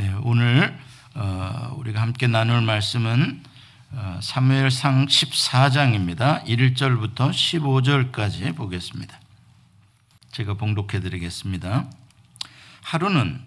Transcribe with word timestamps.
네, 0.00 0.10
오늘 0.22 0.74
어, 1.14 1.74
우리가 1.76 2.00
함께 2.00 2.26
나눌 2.26 2.62
말씀은 2.62 3.42
어, 3.92 4.18
사무엘상 4.22 5.04
14장입니다. 5.04 6.42
1절부터 6.46 7.28
15절까지 7.28 8.56
보겠습니다. 8.56 9.20
제가 10.32 10.54
봉독해 10.54 11.00
드리겠습니다. 11.00 11.84
하루는 12.82 13.42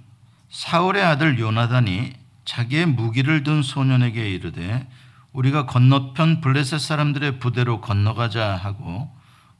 사울의 0.52 1.04
아들 1.04 1.40
요나단이 1.40 2.14
자기의 2.46 2.86
무기를 2.86 3.42
든 3.42 3.64
소년에게 3.64 4.30
이르되 4.30 4.88
우리가 5.32 5.66
건너편 5.66 6.40
블레셋 6.40 6.80
사람들의 6.80 7.40
부대로 7.40 7.82
건너가자 7.82 8.58
하고 8.58 9.12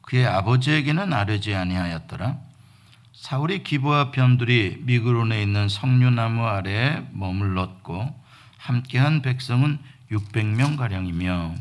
그의 0.02 0.28
아버지에게는 0.28 1.12
아뢰지 1.12 1.56
아니하였더라. 1.56 2.38
사울이 3.24 3.62
기부와 3.62 4.10
변들이 4.10 4.82
미그론에 4.82 5.40
있는 5.42 5.70
석류나무 5.70 6.44
아래에 6.44 7.06
머물렀고 7.12 8.14
함께한 8.58 9.22
백성은 9.22 9.78
600명 10.12 10.76
가량이며 10.76 11.54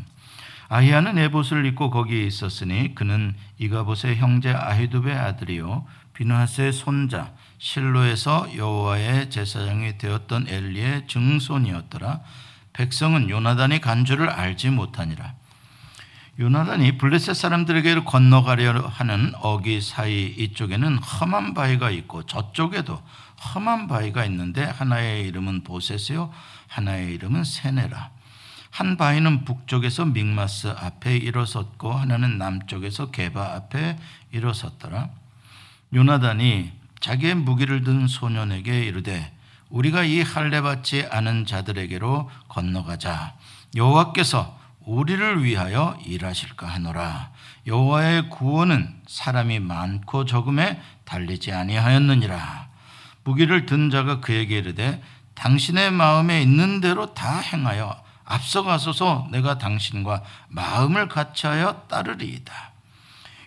아히야는 0.68 1.18
에봇을 1.18 1.66
입고 1.68 1.90
거기에 1.90 2.26
있었으니 2.26 2.94
그는 2.96 3.34
이가봇의 3.60 4.18
형제 4.18 4.52
아히두베 4.52 5.14
아들이요 5.14 5.86
비누하스의 6.16 6.74
손자 6.74 7.32
실로에서 7.60 8.50
여호와의 8.58 9.30
제사장이 9.30 9.98
되었던 9.98 10.48
엘리의 10.50 11.08
증손이었더라. 11.08 12.20
백성은 12.74 13.30
요나단이 13.30 13.80
간 13.80 14.04
줄을 14.04 14.30
알지 14.30 14.70
못하니라. 14.70 15.34
요나단이 16.40 16.98
블레셋 16.98 17.36
사람들에게 17.36 18.06
건너가려 18.06 18.88
하는 18.88 19.34
어기 19.36 19.82
사이 19.82 20.26
이쪽에는 20.26 20.98
험한 20.98 21.54
바위가 21.54 21.92
있고 21.92 22.26
저쪽에도 22.26 23.00
험한 23.54 23.88
바위가 23.88 24.26
있는데 24.26 24.64
하나의 24.64 25.28
이름은 25.28 25.64
보셋이요 25.64 26.34
하나의 26.68 27.14
이름은 27.14 27.44
세네라. 27.44 28.10
한 28.72 28.98
바위는 28.98 29.46
북쪽에서 29.46 30.06
믹마스 30.06 30.70
앞에 30.70 31.18
일어섰고 31.18 31.94
하나는 31.94 32.40
남쪽에서 32.40 33.12
게바 33.12 33.54
앞에 33.54 34.00
일어섰더라. 34.32 35.10
요나단이 35.94 36.72
자기의 37.00 37.36
무기를 37.36 37.84
든 37.84 38.08
소년에게 38.08 38.86
이르되 38.86 39.32
우리가 39.70 40.04
이 40.04 40.22
할례 40.24 40.62
받지 40.62 41.06
않은 41.12 41.46
자들에게로 41.46 42.32
건너가자. 42.48 43.36
여호와께서 43.76 44.63
우리를 44.86 45.44
위하여 45.44 45.98
일하실까 46.06 46.68
하노라. 46.68 47.32
여호와의 47.68 48.30
구원은 48.30 49.02
사람이 49.08 49.60
많고 49.60 50.26
적음에 50.26 50.82
달리지 51.06 51.54
아니하였느니라. 51.54 52.68
무기를 53.24 53.66
든 53.66 53.90
자가 53.90 54.20
그에게 54.20 54.58
이르되 54.58 55.02
당신의 55.36 55.92
마음에 55.92 56.42
있는 56.42 56.82
대로 56.82 57.14
다 57.14 57.40
행하여 57.40 58.04
앞서가소서 58.26 59.28
내가 59.32 59.58
당신과 59.58 60.24
마음을 60.50 61.08
같이하여 61.08 61.86
따르리이다. 61.88 62.73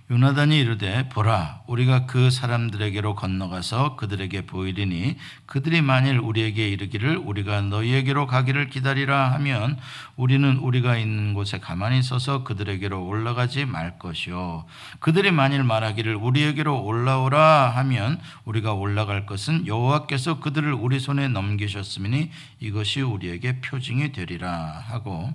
요나단이 0.09 0.57
이르되 0.61 1.09
보라 1.09 1.63
우리가 1.67 2.07
그 2.07 2.31
사람들에게로 2.31 3.17
건너가서 3.17 3.97
그들에게 3.97 4.47
보이리니 4.47 5.17
그들이 5.47 5.83
만일 5.83 6.21
우리에게 6.21 6.69
이르기를 6.69 7.17
우리가 7.17 7.63
너희에게로 7.63 8.29
가기를 8.29 8.69
기다리라 8.69 9.33
하면 9.33 9.77
우리는 10.15 10.59
우리가 10.59 10.97
있는 10.97 11.35
곳에 11.35 11.59
가만히 11.59 12.05
서서 12.05 12.45
그들에게로 12.45 13.05
올라가지 13.05 13.65
말 13.65 13.99
것이요. 13.99 14.67
그들이 15.01 15.33
만일 15.33 15.65
말하기를 15.65 16.15
우리에게로 16.15 16.85
올라오라 16.85 17.71
하면 17.71 18.21
우리가 18.45 18.75
올라갈 18.75 19.27
것은 19.27 19.67
여호와께서 19.67 20.39
그들을 20.39 20.73
우리 20.73 21.01
손에 21.01 21.27
넘기셨으니 21.27 22.31
이것이 22.61 23.01
우리에게 23.01 23.61
표징이 23.61 24.13
되리라. 24.13 24.85
하고 24.87 25.33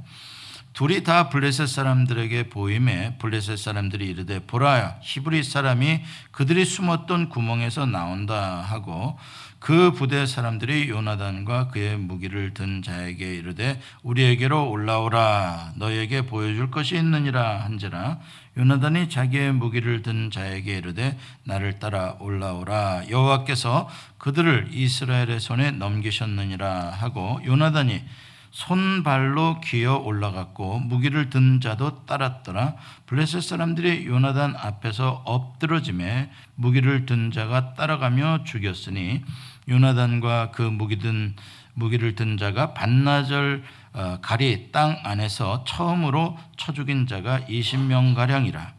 둘이 0.73 1.03
다 1.03 1.29
블레셋 1.29 1.67
사람들에게 1.67 2.49
보임에 2.49 3.17
블레셋 3.17 3.57
사람들이 3.57 4.07
이르되 4.07 4.39
보라 4.39 4.99
히브리 5.01 5.43
사람이 5.43 6.01
그들이 6.31 6.65
숨었던 6.65 7.29
구멍에서 7.29 7.85
나온다 7.85 8.61
하고 8.61 9.17
그 9.61 9.91
부대 9.91 10.25
사람들이 10.25 10.89
요나단과 10.89 11.67
그의 11.67 11.95
무기를 11.95 12.51
든 12.55 12.81
자에게 12.81 13.35
이르되 13.35 13.79
우리에게로 14.01 14.71
올라오라. 14.71 15.73
너에게 15.75 16.25
보여줄 16.25 16.71
것이 16.71 16.97
있느니라 16.97 17.59
한지라. 17.65 18.17
요나단이 18.57 19.09
자기의 19.09 19.53
무기를 19.53 20.01
든 20.01 20.31
자에게 20.31 20.77
이르되 20.77 21.15
나를 21.43 21.77
따라 21.77 22.15
올라오라. 22.19 23.03
여호와께서 23.11 23.87
그들을 24.17 24.69
이스라엘의 24.71 25.39
손에 25.39 25.69
넘기셨느니라 25.69 26.89
하고 26.89 27.39
요나단이 27.45 28.01
손발로 28.51 29.61
기어 29.61 29.95
올라갔고 29.97 30.79
무기를 30.79 31.29
든 31.29 31.61
자도 31.61 32.05
따랐더라. 32.05 32.75
블레셋 33.05 33.41
사람들이 33.41 34.05
요나단 34.05 34.55
앞에서 34.57 35.23
엎드러짐에 35.25 36.29
무기를 36.55 37.05
든 37.05 37.31
자가 37.31 37.73
따라가며 37.75 38.43
죽였으니 38.43 39.23
요나단과 39.69 40.51
그 40.51 40.61
무기 40.61 40.99
든 40.99 41.35
무기를 41.73 42.15
든 42.15 42.37
자가 42.37 42.73
반나절 42.73 43.63
어, 43.93 44.17
가리 44.21 44.71
땅 44.71 44.99
안에서 45.03 45.63
처음으로 45.65 46.37
쳐 46.57 46.73
죽인 46.73 47.07
자가 47.07 47.41
20명 47.41 48.15
가량이라. 48.15 48.73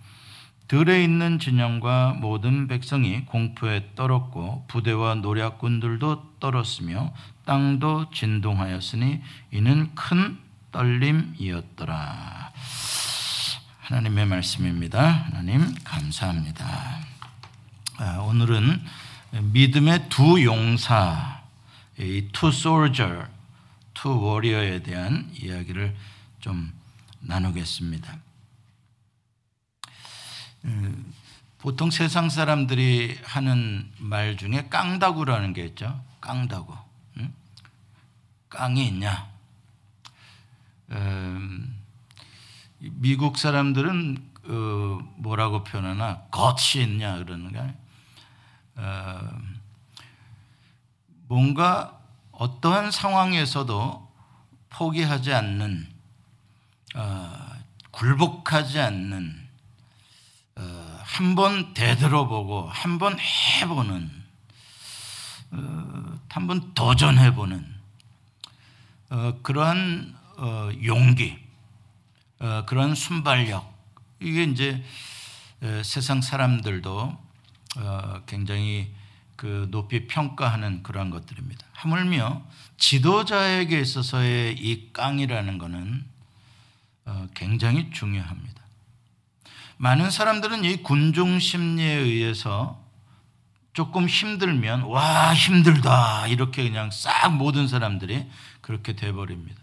들에 0.68 1.04
있는 1.04 1.38
진영과 1.38 2.16
모든 2.18 2.66
백성이 2.66 3.26
공포에 3.26 3.90
떨었고 3.94 4.64
부대와 4.68 5.16
노략군들도 5.16 6.38
떨었으며 6.40 7.12
땅도 7.44 8.10
진동하였으니 8.10 9.20
이는 9.50 9.94
큰 9.94 10.38
떨림이었더라. 10.70 12.52
하나님의 13.80 14.26
말씀입니다. 14.26 15.00
하나님 15.00 15.74
감사합니다. 15.84 17.00
아, 17.98 18.18
오늘은 18.20 18.82
믿음의 19.52 20.08
두 20.08 20.42
용사, 20.42 21.42
이 21.98 22.28
two 22.32 22.50
two 23.94 24.18
warrior에 24.18 24.82
대한 24.82 25.30
이야기를 25.34 25.94
좀 26.40 26.72
나누겠습니다. 27.20 28.18
음, 30.64 31.12
보통 31.58 31.90
세상 31.90 32.28
사람들이 32.28 33.18
하는 33.24 33.90
말 33.98 34.36
중에 34.36 34.68
깡다구라는 34.68 35.52
게 35.52 35.64
있죠. 35.66 36.02
깡다구. 36.20 36.74
응? 38.54 38.58
깡이 38.58 38.86
있냐? 38.88 39.30
음, 40.90 41.80
미국 42.78 43.38
사람들은 43.38 44.30
어, 44.44 45.14
뭐라고 45.16 45.62
표현하나? 45.64 46.22
겉이 46.30 46.84
있냐 46.84 47.16
그러는 47.18 47.52
거 47.52 47.72
어, 48.76 49.30
뭔가 51.28 51.98
어떠한 52.32 52.90
상황에서도 52.90 54.12
포기하지 54.70 55.32
않는, 55.32 55.86
어, 56.96 57.52
굴복하지 57.92 58.80
않는 58.80 59.48
어, 60.56 60.98
한번 61.04 61.72
되돌아보고 61.74 62.68
한 62.68 62.98
번 62.98 63.16
해보는 63.18 64.10
어, 65.52 66.18
한번 66.28 66.74
도전해보는 66.74 67.71
어, 69.12 69.38
그러한 69.42 70.16
용기 70.84 71.38
그런 72.64 72.94
순발력 72.94 73.70
이게 74.20 74.44
이제 74.44 74.82
세상 75.84 76.22
사람들도 76.22 77.18
굉장히 78.24 78.90
그 79.36 79.68
높이 79.70 80.06
평가하는 80.06 80.82
그러한 80.82 81.10
것들입니다. 81.10 81.66
하물며 81.74 82.42
지도자에게 82.78 83.80
있어서의 83.80 84.54
이 84.54 84.92
깡이라는 84.94 85.58
것은 85.58 86.04
굉장히 87.34 87.90
중요합니다. 87.90 88.62
많은 89.76 90.10
사람들은 90.10 90.64
이 90.64 90.82
군중 90.82 91.38
심리에 91.38 91.92
의해서 91.92 92.82
조금 93.74 94.06
힘들면 94.06 94.82
와 94.82 95.34
힘들다 95.34 96.26
이렇게 96.28 96.62
그냥 96.62 96.90
싹 96.90 97.34
모든 97.36 97.68
사람들이 97.68 98.26
그렇게 98.62 98.94
돼 98.94 99.12
버립니다. 99.12 99.60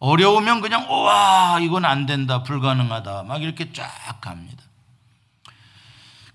어려우면 0.00 0.60
그냥 0.60 0.90
와 0.90 1.58
이건 1.60 1.84
안 1.84 2.06
된다 2.06 2.42
불가능하다 2.42 3.22
막 3.22 3.42
이렇게 3.42 3.72
쫙 3.72 4.20
갑니다. 4.20 4.62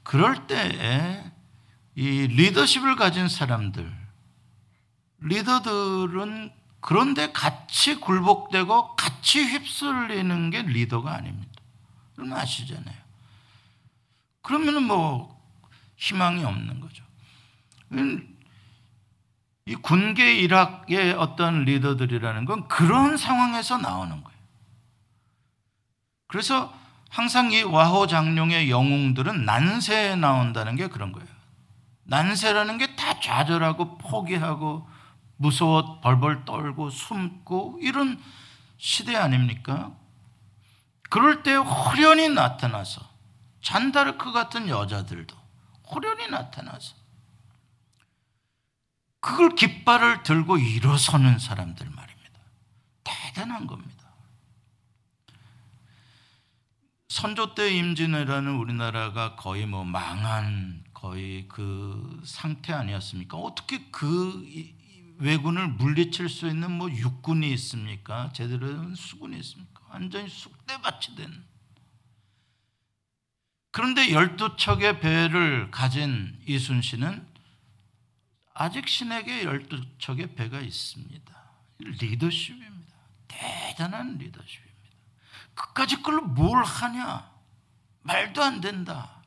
그럴 0.04 0.48
때이 0.48 1.22
리더십을 1.96 2.96
가진 2.96 3.28
사람들 3.28 3.92
리더들은 5.20 6.52
그런데 6.80 7.32
같이 7.32 7.96
굴복되고 8.00 8.96
같이 8.96 9.44
휩쓸리는 9.44 10.50
게 10.52 10.62
리더가 10.62 11.16
아닙니다. 11.16 11.52
그럼 12.16 12.34
아시잖아요. 12.34 12.96
그러면은 14.44 14.84
뭐 14.84 15.44
희망이 15.96 16.44
없는 16.44 16.80
거죠. 16.80 17.04
이 19.68 19.76
군계 19.76 20.36
일학의 20.36 21.14
어떤 21.14 21.64
리더들이라는 21.66 22.46
건 22.46 22.68
그런 22.68 23.18
상황에서 23.18 23.78
나오는 23.78 24.24
거예요. 24.24 24.40
그래서 26.28 26.74
항상 27.10 27.52
이 27.52 27.64
와호 27.64 28.08
장룡의 28.08 28.70
영웅들은 28.70 29.46
난세에 29.46 30.16
나온다는 30.16 30.76
게 30.76 30.88
그런 30.88 31.12
거예요. 31.12 31.28
난세라는 32.04 32.78
게 32.78 32.96
다 32.96 33.20
좌절하고 33.20 33.98
포기하고 33.98 34.88
무서워 35.38 36.00
벌벌 36.02 36.46
떨고 36.46 36.90
숨고 36.90 37.80
이런 37.82 38.20
시대 38.78 39.16
아닙니까? 39.16 39.92
그럴 41.10 41.44
때 41.44 41.56
호련히 41.56 42.30
나타나서 42.30 43.02
잔다르크 43.62 44.32
같은 44.32 44.70
여자들도 44.70 45.36
호련히 45.88 46.28
나타나서 46.30 46.96
그걸 49.26 49.56
깃발을 49.56 50.22
들고 50.22 50.60
일어서는 50.60 51.40
사람들 51.40 51.90
말입니다. 51.90 52.40
대단한 53.04 53.66
겁니다. 53.66 54.14
선조 57.10 57.56
때 57.56 57.76
임진왜란은 57.76 58.56
우리나라가 58.56 59.36
거의 59.36 59.66
뭐 59.66 59.84
망한 59.84 60.84
거의 60.94 61.48
그 61.48 62.22
상태 62.24 62.72
아니었습니까? 62.72 63.36
어떻게 63.36 63.88
그 63.90 64.46
왜군을 65.18 65.70
물리칠 65.70 66.30
수 66.30 66.48
있는 66.48 66.70
뭐 66.72 66.92
육군이 66.92 67.52
있습니까? 67.54 68.32
제대로 68.32 68.68
된 68.68 68.94
수군이 68.94 69.40
있습니까? 69.40 69.82
완전히 69.90 70.30
쑥대밭이 70.30 71.16
된. 71.16 71.44
그런데 73.72 74.12
열두 74.12 74.56
척의 74.58 75.00
배를 75.00 75.72
가진 75.72 76.40
이순신은 76.46 77.35
아직 78.56 78.88
신에게 78.88 79.44
열두 79.44 79.84
척의 80.00 80.34
배가 80.36 80.62
있습니다. 80.62 81.36
리더십입니다. 81.78 82.96
대단한 83.28 84.18
리더십입니다. 84.18 84.74
그까지 85.54 86.02
걸로 86.02 86.22
뭘 86.22 86.64
하냐? 86.64 87.32
말도 88.02 88.42
안 88.42 88.62
된다. 88.62 89.22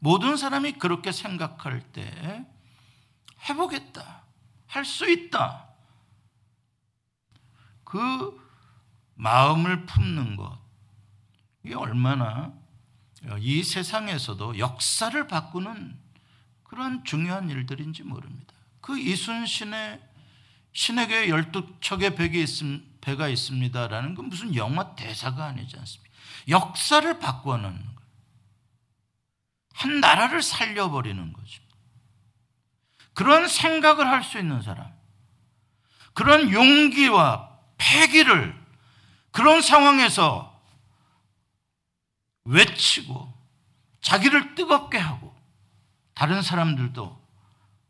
모든 0.00 0.36
사람이 0.36 0.72
그렇게 0.72 1.12
생각할 1.12 1.80
때 1.92 2.44
해보겠다. 3.48 4.24
할 4.66 4.84
수 4.84 5.08
있다. 5.08 5.68
그 7.84 8.38
마음을 9.14 9.86
품는 9.86 10.36
것. 10.36 10.58
이게 11.64 11.74
얼마나 11.74 12.52
이 13.38 13.62
세상에서도 13.62 14.58
역사를 14.58 15.26
바꾸는 15.26 15.98
그런 16.68 17.02
중요한 17.04 17.50
일들인지 17.50 18.04
모릅니다. 18.04 18.54
그 18.80 18.98
이순신의 18.98 20.00
신에게 20.72 21.28
열두 21.28 21.78
척의 21.80 22.14
백이 22.14 22.40
있음, 22.42 22.86
배가 23.00 23.28
있습니다라는 23.28 24.14
건 24.14 24.28
무슨 24.28 24.54
영화 24.54 24.94
대사가 24.94 25.46
아니지 25.46 25.76
않습니까? 25.76 26.08
역사를 26.48 27.18
바꿔놓는 27.18 27.78
거예요. 27.78 27.98
한 29.72 30.00
나라를 30.00 30.42
살려버리는 30.42 31.32
거죠. 31.32 31.62
그런 33.14 33.48
생각을 33.48 34.06
할 34.06 34.22
수 34.22 34.38
있는 34.38 34.62
사람, 34.62 34.92
그런 36.12 36.52
용기와 36.52 37.58
패기를 37.78 38.54
그런 39.30 39.62
상황에서 39.62 40.62
외치고 42.44 43.32
자기를 44.00 44.54
뜨겁게 44.54 44.98
하고 44.98 45.27
다른 46.18 46.42
사람들도 46.42 47.24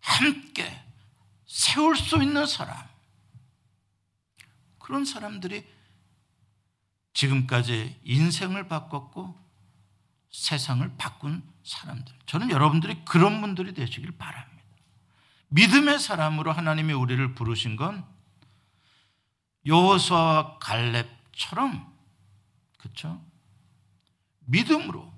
함께 0.01 0.85
세울 1.47 1.97
수 1.97 2.23
있는 2.23 2.45
사람. 2.45 2.77
그런 4.79 5.07
사람들이 5.07 5.67
지금까지 7.15 7.99
인생을 8.05 8.69
바꿨고 8.69 9.35
세상을 10.31 10.95
바꾼 10.99 11.43
사람들. 11.65 12.15
저는 12.27 12.51
여러분들이 12.51 13.03
그런 13.07 13.41
분들이 13.41 13.73
되시길 13.73 14.19
바랍니다. 14.19 14.63
믿음의 15.49 15.99
사람으로 15.99 16.53
하나님이 16.53 16.93
우리를 16.93 17.35
부르신 17.35 17.77
건 17.77 18.05
여호수아와 19.65 20.59
갈렙처럼 20.59 21.97
그렇죠? 22.77 23.25
믿음으로 24.41 25.18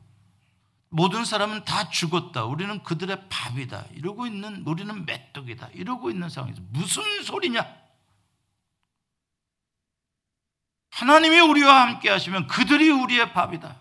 모든 0.91 1.25
사람은 1.25 1.65
다 1.65 1.89
죽었다. 1.89 2.45
우리는 2.45 2.83
그들의 2.83 3.29
밥이다. 3.29 3.87
이러고 3.95 4.27
있는 4.27 4.65
우리는 4.67 5.07
메뚜기다. 5.07 5.69
이러고 5.75 6.11
있는 6.11 6.29
상황에서 6.29 6.61
무슨 6.71 7.23
소리냐? 7.23 7.65
하나님이 10.91 11.39
우리와 11.41 11.83
함께 11.83 12.11
하시면 12.11 12.49
그들이 12.49 12.91
우리의 12.91 13.33
밥이다. 13.33 13.77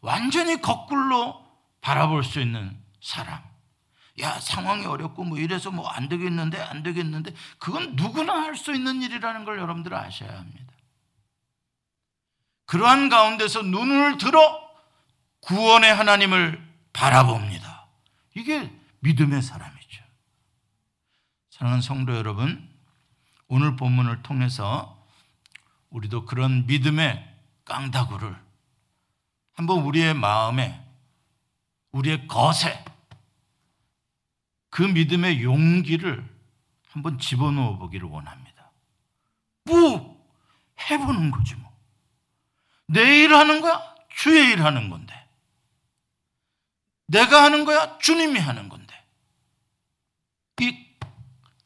완전히 0.00 0.60
거꾸로 0.60 1.46
바라볼 1.80 2.24
수 2.24 2.40
있는 2.40 2.76
사람. 3.00 3.40
야, 4.20 4.38
상황이 4.40 4.84
어렵고 4.84 5.24
뭐 5.24 5.38
이래서 5.38 5.70
뭐 5.70 5.88
안 5.88 6.08
되겠는데, 6.08 6.60
안 6.60 6.82
되겠는데, 6.82 7.32
그건 7.58 7.94
누구나 7.96 8.34
할 8.42 8.56
수 8.56 8.74
있는 8.74 9.00
일이라는 9.00 9.44
걸 9.44 9.58
여러분들 9.58 9.94
아셔야 9.94 10.36
합니다. 10.36 10.74
그러한 12.66 13.08
가운데서 13.08 13.62
눈을 13.62 14.18
들어 14.18 14.69
구원의 15.40 15.94
하나님을 15.94 16.62
바라봅니다. 16.92 17.86
이게 18.34 18.70
믿음의 19.00 19.42
사람이죠. 19.42 20.04
사랑하는 21.50 21.82
성도 21.82 22.14
여러분, 22.16 22.68
오늘 23.48 23.76
본문을 23.76 24.22
통해서 24.22 25.06
우리도 25.90 26.24
그런 26.26 26.66
믿음의 26.66 27.36
깡다구를 27.64 28.36
한번 29.54 29.80
우리의 29.80 30.14
마음에, 30.14 30.84
우리의 31.92 32.26
것에 32.28 32.84
그 34.70 34.82
믿음의 34.82 35.42
용기를 35.42 36.24
한번 36.90 37.18
집어넣어 37.18 37.76
보기를 37.78 38.08
원합니다. 38.08 38.70
뭐 39.64 40.20
해보는 40.90 41.30
거지 41.30 41.54
뭐. 41.56 41.70
내 42.86 43.24
일 43.24 43.34
하는 43.34 43.60
거야? 43.60 43.80
주의 44.08 44.52
일 44.52 44.64
하는 44.64 44.88
건데. 44.90 45.19
내가 47.10 47.42
하는 47.42 47.64
거야? 47.64 47.98
주님이 47.98 48.38
하는 48.38 48.68
건데. 48.68 48.94
이 50.60 50.86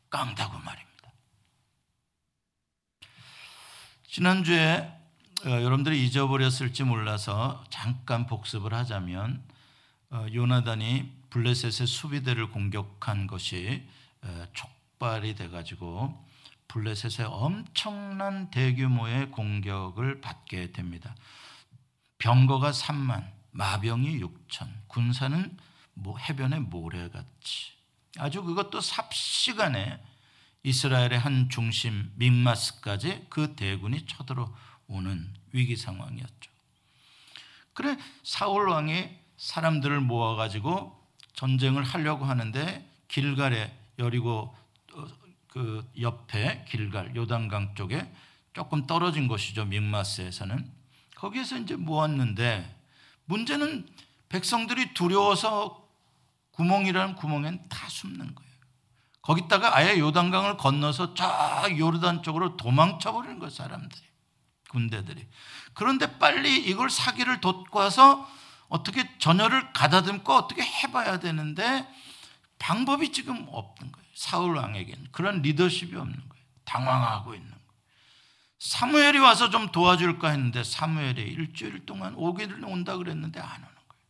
깡다구 0.08 0.58
말입니다. 0.58 1.12
지난주에 4.08 4.90
어, 5.44 5.50
여러분들이 5.50 6.02
잊어버렸을지 6.06 6.84
몰라서 6.84 7.62
잠깐 7.68 8.26
복습을 8.26 8.72
하자면 8.72 9.42
어, 10.10 10.26
요나단이 10.32 11.12
블레셋의 11.28 11.86
수비대를 11.86 12.50
공격한 12.50 13.26
것이 13.26 13.86
어, 14.22 14.46
촉발이 14.54 15.34
돼가지고 15.34 16.24
블레셋의 16.68 17.28
엄청난 17.28 18.50
대규모의 18.50 19.30
공격을 19.30 20.22
받게 20.22 20.72
됩니다. 20.72 21.14
병거가 22.18 22.70
3만, 22.70 23.33
마병이 23.54 24.20
6천, 24.20 24.68
군사는 24.88 25.56
뭐 25.94 26.18
해변의 26.18 26.60
모래같이 26.60 27.72
아주 28.18 28.42
그것도 28.42 28.80
삽시간에 28.80 30.00
이스라엘의 30.64 31.18
한 31.18 31.48
중심 31.50 32.10
민마스까지 32.16 33.26
그 33.30 33.54
대군이 33.54 34.06
쳐들어오는 34.06 35.34
위기 35.52 35.76
상황이었죠. 35.76 36.50
그래 37.74 37.96
사울 38.24 38.68
왕이 38.68 39.10
사람들을 39.36 40.00
모아 40.00 40.34
가지고 40.34 41.00
전쟁을 41.34 41.84
하려고 41.84 42.24
하는데 42.24 42.88
길갈에 43.08 43.76
여리고 43.98 44.56
어, 44.94 45.06
그 45.48 45.88
옆에 46.00 46.64
길갈 46.68 47.14
요단강 47.14 47.74
쪽에 47.76 48.10
조금 48.52 48.86
떨어진 48.86 49.28
곳이죠 49.28 49.64
민마스에서는 49.66 50.72
거기에서 51.16 51.58
이제 51.58 51.76
모았는데 51.76 52.83
문제는 53.26 53.88
백성들이 54.28 54.94
두려워서 54.94 55.88
구멍이라는 56.52 57.16
구멍엔 57.16 57.68
다 57.68 57.88
숨는 57.88 58.34
거예요. 58.34 58.50
거기다가 59.22 59.76
아예 59.76 59.98
요단강을 59.98 60.56
건너서 60.56 61.14
쫙 61.14 61.78
요르단 61.78 62.22
쪽으로 62.22 62.56
도망쳐 62.56 63.12
버리는 63.12 63.38
거예요, 63.38 63.50
사람들이. 63.50 64.02
군대들이. 64.70 65.26
그런데 65.72 66.18
빨리 66.18 66.56
이걸 66.56 66.90
사기를 66.90 67.40
돋궈서 67.40 68.28
어떻게 68.68 69.08
전열을 69.18 69.72
가다듬고 69.72 70.32
어떻게 70.32 70.62
해봐야 70.62 71.20
되는데 71.20 71.86
방법이 72.58 73.12
지금 73.12 73.46
없는 73.48 73.92
거예요. 73.92 74.08
사울 74.14 74.56
왕에게는 74.56 75.08
그런 75.12 75.42
리더십이 75.42 75.94
없는 75.96 76.16
거예요. 76.16 76.44
당황하고 76.64 77.34
있는 77.34 77.48
거예요. 77.50 77.63
사무엘이 78.58 79.18
와서 79.18 79.50
좀 79.50 79.68
도와줄까 79.68 80.30
했는데 80.30 80.64
사무엘이 80.64 81.22
일주일 81.22 81.84
동안 81.86 82.14
오기를 82.14 82.64
온다 82.64 82.96
그랬는데 82.96 83.40
안 83.40 83.62
오는 83.62 83.74
거예요. 83.74 84.02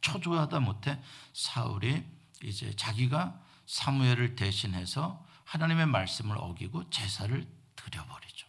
초조하다 0.00 0.60
못해 0.60 1.00
사울이 1.32 2.04
이제 2.42 2.74
자기가 2.76 3.40
사무엘을 3.66 4.36
대신해서 4.36 5.24
하나님의 5.44 5.86
말씀을 5.86 6.36
어기고 6.38 6.90
제사를 6.90 7.46
드려버리죠. 7.76 8.46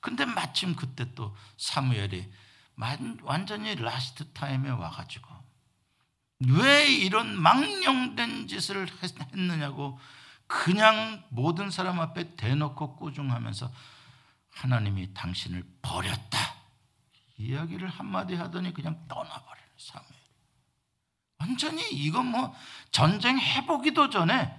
근데 0.00 0.24
마침 0.24 0.76
그때 0.76 1.14
또 1.14 1.36
사무엘이 1.56 2.30
완전히 3.22 3.74
last 3.76 4.32
time에 4.32 4.70
와가지고 4.70 5.28
왜 6.48 6.86
이런 6.86 7.40
망령된 7.40 8.48
짓을 8.48 8.88
했느냐고 9.32 9.98
그냥 10.46 11.24
모든 11.30 11.70
사람 11.70 12.00
앞에 12.00 12.36
대놓고 12.36 12.96
꾸중하면서 12.96 13.72
하나님이 14.54 15.12
당신을 15.14 15.64
버렸다. 15.82 16.54
이야기를 17.36 17.88
한마디 17.88 18.34
하더니 18.34 18.72
그냥 18.72 19.06
떠나버려요, 19.08 19.66
사무엘. 19.76 20.12
완전히 21.38 21.82
이건 21.90 22.26
뭐 22.26 22.54
전쟁 22.90 23.38
해보기도 23.38 24.10
전에 24.10 24.54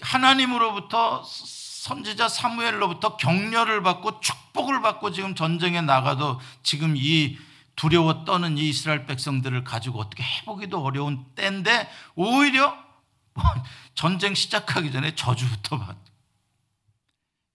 하나님으로부터 0.00 1.24
선지자 1.24 2.28
사무엘로부터 2.28 3.16
격려를 3.16 3.82
받고 3.82 4.20
축복을 4.20 4.80
받고 4.80 5.12
지금 5.12 5.34
전쟁에 5.34 5.80
나가도 5.80 6.40
지금 6.62 6.94
이 6.96 7.38
두려워 7.76 8.24
떠는 8.24 8.58
이 8.58 8.68
이스라엘 8.68 9.06
백성들을 9.06 9.64
가지고 9.64 10.00
어떻게 10.00 10.22
해보기도 10.22 10.82
어려운 10.82 11.24
때인데 11.34 11.88
오히려 12.14 12.76
뭐 13.34 13.44
전쟁 13.94 14.34
시작하기 14.34 14.90
전에 14.90 15.14
저주부터 15.14 15.78
받. 15.78 15.96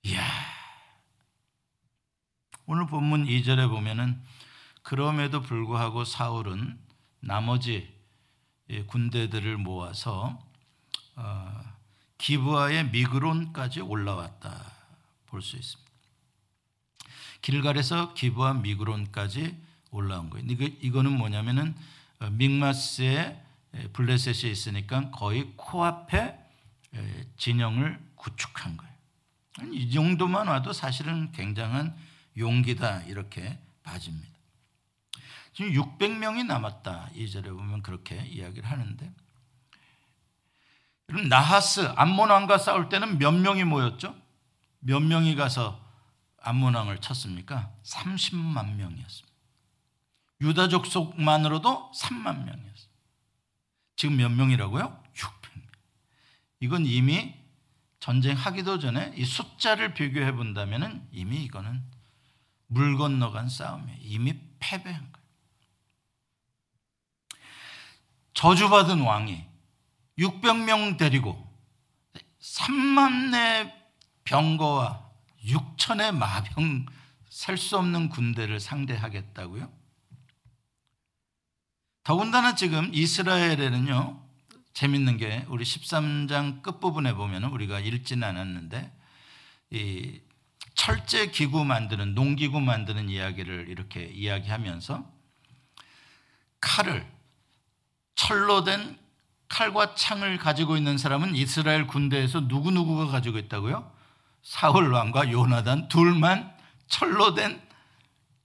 이야. 0.03 0.52
오늘 2.65 2.87
본문 2.87 3.25
2절에 3.25 3.69
보면은 3.69 4.21
그럼에도 4.83 5.41
불구하고 5.41 6.05
사울은 6.05 6.79
나머지 7.19 7.93
군대들을 8.87 9.57
모아서 9.57 10.41
어, 11.15 11.63
기브아의 12.17 12.89
미그론까지 12.89 13.81
올라왔다 13.81 14.71
볼 15.25 15.41
수 15.41 15.57
있습니다. 15.57 15.91
길갈에서 17.41 18.13
기브아 18.13 18.53
미그론까지 18.53 19.57
올라온 19.91 20.29
거예요. 20.29 20.45
이거, 20.49 20.63
이거는 20.63 21.11
뭐냐면은 21.11 21.75
어, 22.19 22.29
믹마스에 22.29 23.41
블레셋이 23.91 24.51
있으니까 24.51 25.09
거의 25.11 25.51
코앞에 25.57 26.39
진영을 27.37 27.99
구축한 28.15 28.77
거예요. 28.77 28.93
이 29.73 29.91
정도만 29.91 30.47
와도 30.47 30.71
사실은 30.71 31.31
굉장한 31.31 31.95
용기다 32.37 33.03
이렇게 33.03 33.59
봐집니다. 33.83 34.33
지금 35.53 35.71
600명이 35.71 36.45
남았다. 36.45 37.09
이절에 37.13 37.51
보면 37.51 37.83
그렇게 37.83 38.25
이야기를 38.25 38.69
하는데 38.69 39.13
그럼 41.07 41.27
나하스 41.29 41.81
암몬 41.95 42.29
왕과 42.29 42.57
싸울 42.57 42.89
때는 42.89 43.19
몇 43.19 43.31
명이 43.31 43.63
모였죠? 43.65 44.15
몇 44.79 44.99
명이 44.99 45.35
가서 45.35 45.79
암몬 46.41 46.75
왕을 46.75 46.99
쳤습니까? 46.99 47.71
30만 47.83 48.75
명이었습니다. 48.75 49.33
유다 50.41 50.67
족 50.67 50.85
속만으로도 50.85 51.91
3만 51.95 52.43
명이었어요. 52.43 52.93
지금 53.95 54.17
몇 54.17 54.29
명이라고요? 54.29 55.03
600명. 55.13 55.67
이건 56.59 56.85
이미 56.85 57.35
전쟁하기도 57.99 58.79
전에 58.79 59.13
이 59.15 59.23
숫자를 59.23 59.93
비교해 59.93 60.33
본다면 60.33 61.07
이미 61.11 61.43
이거는 61.43 61.81
물 62.73 62.97
건너간 62.97 63.49
싸움이에요. 63.49 63.99
이미 64.01 64.39
패배한 64.59 64.99
거예요. 64.99 65.13
저주받은 68.33 69.01
왕이 69.01 69.45
600명 70.17 70.97
데리고 70.97 71.51
3만의 72.41 73.71
병거와 74.23 75.09
6천의 75.45 76.15
마병 76.15 76.85
셀 77.29 77.57
수 77.57 77.77
없는 77.77 78.09
군대를 78.09 78.59
상대하겠다고요? 78.59 79.71
더군다나 82.03 82.53
지금 82.53 82.93
이스라엘에는요, 82.93 84.21
재밌는 84.73 85.17
게 85.17 85.45
우리 85.47 85.63
13장 85.63 86.61
끝부분에 86.61 87.13
보면 87.13 87.45
우리가 87.45 87.79
읽지는 87.79 88.27
않았는데, 88.27 88.91
이 89.71 90.21
철제 90.75 91.27
기구 91.27 91.63
만드는, 91.65 92.15
농기구 92.15 92.59
만드는 92.59 93.09
이야기를 93.09 93.67
이렇게 93.69 94.05
이야기하면서 94.05 95.05
칼을 96.61 97.11
철로 98.15 98.63
된 98.63 98.97
칼과 99.49 99.95
창을 99.95 100.37
가지고 100.37 100.77
있는 100.77 100.97
사람은 100.97 101.35
이스라엘 101.35 101.85
군대에서 101.85 102.41
누구누구가 102.41 103.07
가지고 103.07 103.37
있다고요? 103.37 103.91
사울 104.41 104.91
왕과 104.91 105.31
요나단 105.31 105.89
둘만 105.89 106.51
철로 106.87 107.33
된 107.33 107.61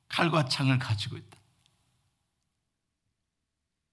칼과 0.09 0.45
창을 0.47 0.79
가지고 0.79 1.17
있다. 1.17 1.39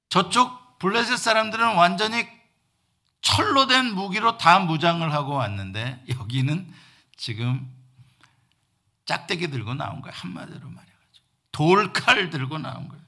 저쪽 0.09 0.79
블레셋 0.79 1.17
사람들은 1.17 1.75
완전히 1.75 2.27
철로 3.21 3.65
된 3.67 3.93
무기로 3.93 4.37
다 4.37 4.59
무장을 4.59 5.11
하고 5.11 5.33
왔는데 5.33 6.03
여기는 6.09 6.71
지금 7.17 7.74
짝대기 9.05 9.49
들고 9.49 9.75
나온 9.75 10.01
거야. 10.01 10.13
한마디로 10.13 10.69
말해가지고. 10.69 11.25
돌칼 11.51 12.29
들고 12.29 12.57
나온 12.57 12.87
거야. 12.87 12.99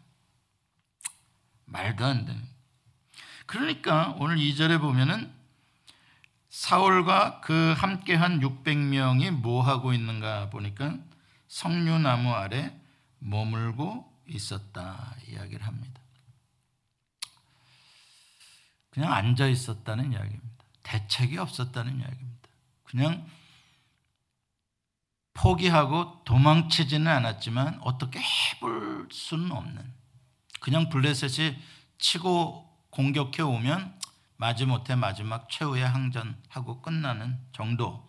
말도 1.65 2.05
안 2.05 2.25
돼. 2.25 2.35
그러니까 3.45 4.15
오늘 4.19 4.37
2절에 4.37 4.79
보면은 4.79 5.33
사울과 6.49 7.41
그 7.41 7.73
함께한 7.77 8.39
600명이 8.39 9.31
뭐 9.31 9.61
하고 9.61 9.93
있는가 9.93 10.49
보니까 10.49 10.97
석류나무 11.47 12.33
아래 12.33 12.79
머물고 13.19 14.11
있었다 14.27 15.15
이야기를 15.27 15.65
합니다. 15.65 16.01
그냥 18.89 19.13
앉아 19.13 19.47
있었다는 19.47 20.13
이야기입니다. 20.13 20.65
대책이 20.83 21.37
없었다는 21.37 21.99
이야기입니다. 21.99 22.49
그냥 22.83 23.29
포기하고 25.37 26.23
도망치지는 26.25 27.07
않았지만 27.07 27.79
어떻게 27.83 28.19
해볼 28.19 29.09
수는 29.11 29.51
없는 29.51 29.93
그냥 30.59 30.89
블레셋이 30.89 31.55
치고 31.99 32.67
공격해 32.89 33.43
오면 33.43 33.99
마지못해 34.37 34.95
마지막 34.95 35.49
최후의 35.49 35.87
항전하고 35.87 36.81
끝나는 36.81 37.39
정도 37.53 38.07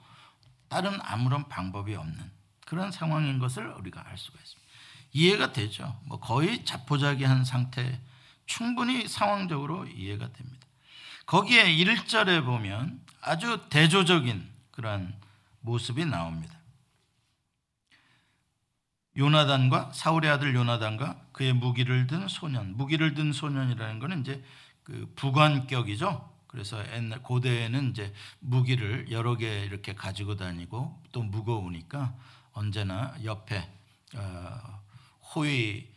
다른 0.69 0.99
아무런 1.03 1.49
방법이 1.49 1.95
없는 1.95 2.33
그런 2.67 2.91
상황인 2.91 3.39
것을 3.39 3.67
우리가 3.67 4.05
알 4.07 4.17
수가 4.17 4.39
있습니다. 4.39 4.69
이해가 5.13 5.53
되죠. 5.53 5.99
뭐 6.05 6.21
거의 6.21 6.65
자포자기한 6.65 7.45
상태 7.45 8.01
충분히 8.47 9.07
상황적으로 9.07 9.87
이해가 9.87 10.33
됩니다. 10.33 10.67
거기에 11.27 11.75
1절에 11.77 12.45
보면 12.45 13.03
아주 13.21 13.67
대조적인 13.69 14.49
그러한 14.71 15.15
모습이 15.61 16.05
나옵니다. 16.07 16.58
요나단과 19.19 19.91
사울의 19.93 20.31
아들 20.31 20.55
요나단과 20.55 21.21
그의 21.33 21.53
무기를 21.53 22.07
든 22.07 22.29
소년, 22.29 22.77
무기를 22.77 23.15
든 23.15 23.33
소년이라는 23.33 23.99
것은 23.99 24.21
이제 24.21 24.45
그 24.85 25.13
부관격이죠. 25.17 26.39
그래서 26.47 26.83
옛날 26.95 27.23
고대에는 27.23 27.91
이제 27.91 28.15
무기를 28.41 29.11
여러 29.11 29.37
개 29.37 29.65
이렇게 29.65 29.95
가지고 29.95 30.37
다니고 30.37 31.03
또 31.13 31.23
무거우니까 31.23 32.15
언제나 32.53 33.15
옆에 33.25 33.69
어, 34.17 34.81
호위 35.35 35.89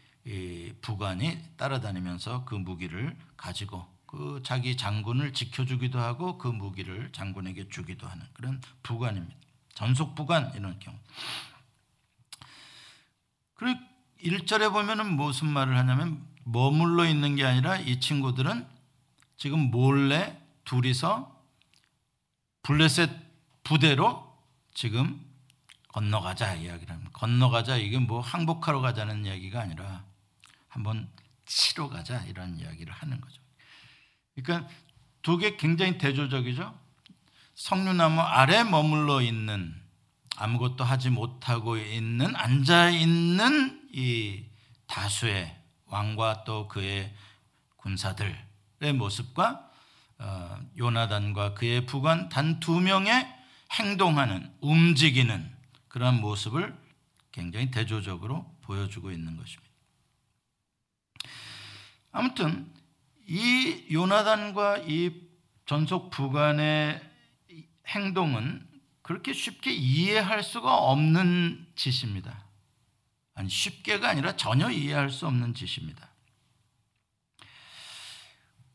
부관이 0.82 1.40
따라다니면서 1.58 2.44
그 2.46 2.56
무기를 2.56 3.16
가지고 3.38 3.86
그 4.06 4.42
자기 4.44 4.76
장군을 4.76 5.34
지켜주기도 5.34 6.00
하고 6.00 6.38
그 6.38 6.48
무기를 6.48 7.12
장군에게 7.14 7.70
주기도 7.70 8.08
하는 8.08 8.26
그런 8.34 8.62
부관입니다. 8.84 9.38
전속 9.74 10.16
부관 10.16 10.54
이런 10.54 10.78
경우. 10.80 10.98
그리고 13.62 13.80
1절에 14.24 14.74
보면은 14.74 15.16
무슨 15.16 15.48
말을 15.48 15.78
하냐면 15.78 16.26
머물러 16.46 17.06
있는 17.06 17.36
게 17.36 17.46
아니라 17.46 17.78
이 17.78 18.00
친구들은 18.00 18.68
지금 19.38 19.70
몰래 19.70 20.42
둘이서 20.64 21.40
블레셋 22.64 23.12
부대로 23.64 24.36
지금 24.74 25.24
건너가자 25.90 26.56
이야기를 26.56 26.92
합니다. 26.92 27.12
건너가자 27.14 27.78
이게 27.78 28.00
뭐 28.00 28.20
항복하러 28.20 28.82
가자는 28.82 29.26
이야기가 29.26 29.62
아니라 29.62 30.06
한번 30.68 31.08
치러 31.46 31.88
가자 31.88 32.24
이런 32.24 32.58
이야기를 32.58 32.92
하는 32.92 33.22
거죠. 33.22 33.40
그러니까 34.34 34.68
두 35.22 35.38
개 35.38 35.56
굉장히 35.56 36.00
대조적이죠. 36.00 36.76
석류나무 37.54 38.22
아래 38.22 38.64
머물러 38.64 39.22
있는 39.22 39.80
아무것도 40.42 40.84
하지 40.84 41.12
못하고 41.12 41.78
있는 41.78 42.36
앉아 42.36 42.90
있는 42.90 43.88
이 43.94 44.44
다수의 44.88 45.56
왕과 45.86 46.46
또 46.46 46.68
그의 46.68 47.14
군사들 47.78 48.36
의 48.80 48.94
모습과 48.94 49.70
어, 50.18 50.60
요나단과 50.78 51.54
그의 51.54 51.86
부관 51.86 52.30
단 52.30 52.60
두 52.60 52.80
명의 52.80 53.28
행동하는 53.74 54.52
움직이는 54.62 55.48
그러한 55.88 56.20
모습을 56.20 56.76
굉장히 57.32 57.70
대조적으로 57.70 58.52
보여주고 58.62 59.12
있는 59.12 59.38
것입니다. 59.38 59.72
아무튼 62.12 62.74
이 63.28 63.86
요나단과 63.92 64.80
이 64.88 65.12
전속 65.68 66.10
부관의 66.10 67.00
행동은 67.88 68.71
그렇게 69.12 69.34
쉽게 69.34 69.74
이해할 69.74 70.42
수가 70.42 70.74
없는 70.74 71.68
짓입니다. 71.76 72.46
아니 73.34 73.50
쉽게가 73.50 74.08
아니라 74.08 74.38
전혀 74.38 74.70
이해할 74.70 75.10
수 75.10 75.28
없는 75.28 75.54
짓입니다. 75.54 76.08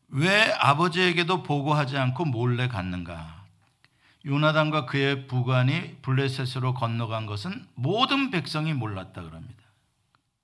왜 0.09 0.53
아버지에게도 0.53 1.43
보고하지 1.43 1.97
않고 1.97 2.27
몰래 2.27 2.69
갔는가? 2.69 3.47
요나단과 4.27 4.85
그의 4.85 5.27
부관이 5.27 6.03
블레셋으로 6.03 6.75
건너간 6.75 7.25
것은 7.25 7.67
모든 7.75 8.31
백성이 8.31 8.75
몰랐다 8.75 9.23
그럽니다. 9.23 9.63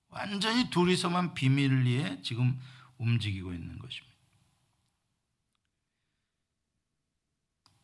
완전히 0.08 0.70
둘이서만 0.70 1.34
비밀리에 1.34 2.22
지금 2.22 2.58
움직이고 2.96 3.52
있는 3.52 3.78
것입니다. 3.78 4.11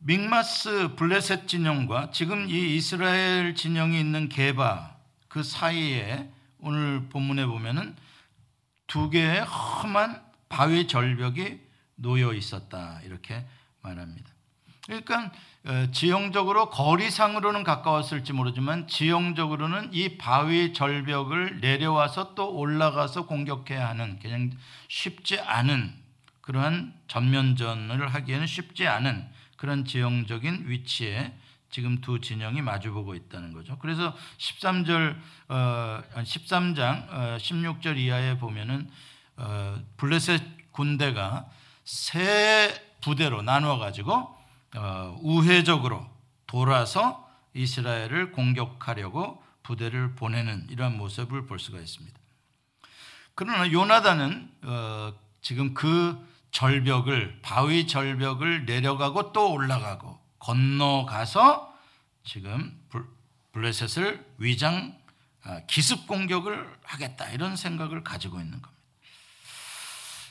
믹마스 0.00 0.95
블레셋 0.95 1.49
진영과 1.49 2.11
지금 2.12 2.49
이 2.49 2.76
이스라엘 2.76 3.55
진영이 3.55 3.99
있는 3.99 4.28
게바 4.28 4.97
그 5.26 5.43
사이에 5.43 6.31
오늘 6.61 7.09
본문에 7.09 7.47
보면은 7.47 7.97
두 8.87 9.11
개의 9.11 9.43
험한 9.43 10.23
바위 10.49 10.87
절벽이 10.87 11.61
놓여 11.97 12.33
있었다 12.33 13.00
이렇게 13.05 13.45
말합니다. 13.83 14.31
그러니까 14.87 15.33
어, 15.67 15.90
지형적으로 15.93 16.71
거리상으로는 16.71 17.64
가까웠을지 17.64 18.33
모르지만 18.33 18.88
지형적으로는 18.88 19.90
이 19.93 20.17
바위 20.17 20.73
절벽을 20.73 21.61
내려와서 21.61 22.35
또 22.35 22.57
올라가서 22.57 23.26
공격해야 23.26 23.87
하는 23.88 24.19
그냥 24.21 24.52
쉽지 24.88 25.40
않은 25.40 25.95
그러한 26.40 26.95
전면전을 27.09 28.09
하기에는 28.09 28.47
쉽지 28.47 28.87
않은 28.87 29.28
그런 29.59 29.85
지형적인 29.85 30.65
위치에 30.69 31.35
지금 31.71 32.00
두 32.00 32.21
진영이 32.21 32.62
마주보고 32.62 33.15
있다는 33.15 33.53
거죠. 33.53 33.77
그래서 33.79 34.17
13절 34.38 35.17
어, 35.49 36.03
13장 36.15 37.09
어, 37.11 37.37
16절 37.38 37.99
이하에 37.99 38.38
보면은 38.38 38.88
어, 39.37 39.79
블레셋 39.99 40.73
군대가 40.73 41.50
세 41.85 42.75
부대로 43.03 43.43
나누어 43.43 43.79
가지고 43.79 44.35
어, 44.77 45.19
우회적으로 45.23 46.09
돌아서 46.47 47.29
이스라엘을 47.53 48.33
공격하려고 48.33 49.43
부대를 49.65 50.15
보내는 50.15 50.69
이러한 50.71 50.97
모습을 50.97 51.47
볼 51.47 51.59
수가 51.59 51.79
있습니다. 51.79 52.19
그러나 53.35 53.71
요나단은 53.71 54.50
어, 54.62 55.12
지금 55.43 55.75
그 55.75 56.27
절벽을 56.50 57.40
바위 57.43 57.87
절벽을 57.87 58.64
내려가고 58.64 59.33
또 59.33 59.52
올라가고 59.52 60.19
건너가서 60.38 61.75
지금 62.25 62.81
블레셋을 63.52 64.35
위장 64.38 64.97
아, 65.43 65.61
기습 65.67 66.07
공격을 66.07 66.78
하겠다 66.85 67.31
이런 67.31 67.57
생각을 67.57 68.05
가지고 68.05 68.38
있는 68.40 68.61
겁니다. 68.61 68.85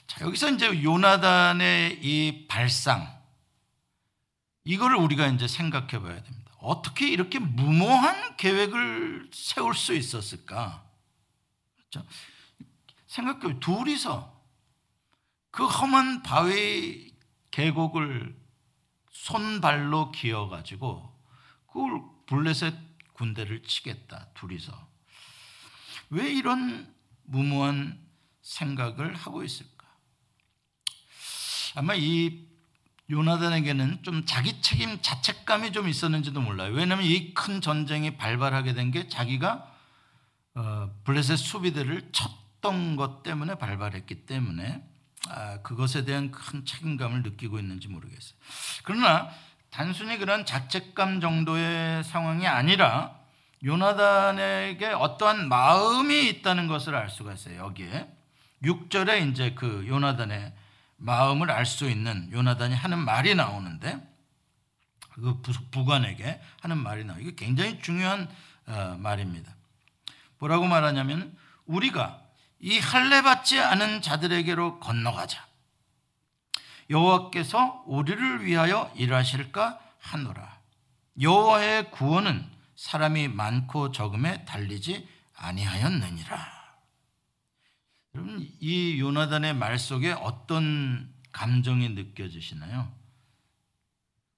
자, 0.08 0.26
여기서 0.26 0.52
이제 0.52 0.84
요나단의 0.84 2.00
이 2.02 2.48
발상 2.48 3.18
이거를 4.64 4.98
우리가 4.98 5.28
이제 5.28 5.48
생각해 5.48 6.00
봐야 6.02 6.22
됩니다. 6.22 6.52
어떻게 6.60 7.08
이렇게 7.08 7.40
무모한 7.40 8.36
계획을 8.38 9.30
세울 9.34 9.74
수 9.74 9.94
있었을까? 9.94 10.84
그렇죠? 11.76 12.08
생각해 13.08 13.60
둘이서 13.60 14.37
그 15.58 15.66
험한 15.66 16.22
바위 16.22 17.16
계곡을 17.50 18.38
손발로 19.10 20.12
기어가지고 20.12 21.20
그걸 21.66 22.02
블레셋 22.28 22.76
군대를 23.14 23.64
치겠다 23.64 24.28
둘이서 24.36 24.72
왜 26.12 26.32
이런 26.32 26.94
무모한 27.24 28.00
생각을 28.44 29.16
하고 29.16 29.44
있을까? 29.44 29.88
아마 31.74 31.96
이 31.96 32.46
요나단에게는 33.10 34.04
좀 34.04 34.28
자기 34.28 34.62
책임 34.62 35.02
자책감이 35.02 35.72
좀 35.72 35.88
있었는지도 35.90 36.40
몰라요. 36.40 36.72
왜냐하면 36.76 37.04
이 37.08 37.34
큰 37.34 37.62
전쟁이 37.62 38.16
발발하게 38.16 38.76
된 38.76 38.92
게 38.92 39.08
자기가 39.10 39.76
어, 40.54 40.92
블레셋 41.04 41.36
수비대를 41.36 42.12
쳤던 42.12 42.96
것 42.96 43.24
때문에 43.24 43.56
발발했기 43.56 44.28
때문에 44.28 44.84
아, 44.94 44.97
그것에 45.64 46.06
대한 46.06 46.32
큰 46.32 46.66
책임감을 46.66 47.24
느끼고 47.24 47.60
있는지 47.60 47.88
모르겠어요. 47.88 48.38
그러나 48.84 49.30
단순히 49.70 50.18
그런 50.18 50.46
자책감 50.46 51.20
정도의 51.22 52.04
상황이 52.04 52.48
아니라 52.48 53.16
요나단에게 53.64 54.88
어떠한 54.88 55.50
마음이 55.50 56.30
있다는 56.30 56.68
것을 56.68 56.96
알 56.96 57.10
수가 57.10 57.34
있어요. 57.34 57.58
여기에 57.58 58.08
6절에 58.64 59.30
이제 59.30 59.54
그 59.54 59.86
요나단의 59.88 60.54
마음을 60.98 61.52
알 61.52 61.66
수 61.66 61.90
있는 61.90 62.32
요나단이 62.32 62.76
하는 62.76 62.98
말이 63.00 63.36
나오는데 63.36 64.00
그 65.14 65.42
부관에게 65.72 66.40
하는 66.62 66.78
말이 66.78 67.04
나와. 67.04 67.20
이게 67.20 67.34
굉장히 67.36 67.80
중요한 67.80 68.30
어, 68.68 68.98
말입니다. 69.00 69.56
뭐라고 70.40 70.66
말하냐면 70.66 71.36
우리가 71.66 72.22
이 72.60 72.80
할례 72.80 73.22
받지 73.22 73.60
않은 73.60 74.02
자들에게로 74.02 74.80
건너가자. 74.80 75.46
여호와께서 76.90 77.84
우리를 77.86 78.46
위하여 78.46 78.92
일하실까 78.96 79.80
하노라. 80.00 80.58
여호와의 81.22 81.92
구원은 81.92 82.50
사람이 82.76 83.28
많고 83.30 83.92
적음에 83.92 84.46
달리지 84.46 85.08
아니하였느니라. 85.36 86.58
여러분 88.16 88.50
이 88.60 89.00
요나단의 89.00 89.54
말 89.54 89.78
속에 89.78 90.12
어떤 90.12 91.14
감정이 91.32 91.90
느껴지시나요? 91.90 92.92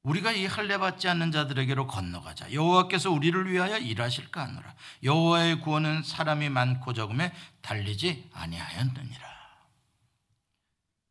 우리가 0.03 0.31
이 0.31 0.45
할례 0.45 0.77
받지 0.77 1.09
않는 1.09 1.31
자들에게로 1.31 1.87
건너가자. 1.87 2.53
여호와께서 2.53 3.11
우리를 3.11 3.51
위하여 3.51 3.77
일하실까 3.77 4.41
하노라. 4.41 4.73
여호와의 5.03 5.61
구원은 5.61 6.03
사람이 6.03 6.49
많고 6.49 6.93
적음에 6.93 7.33
달리지 7.61 8.29
아니하였느니라. 8.33 9.29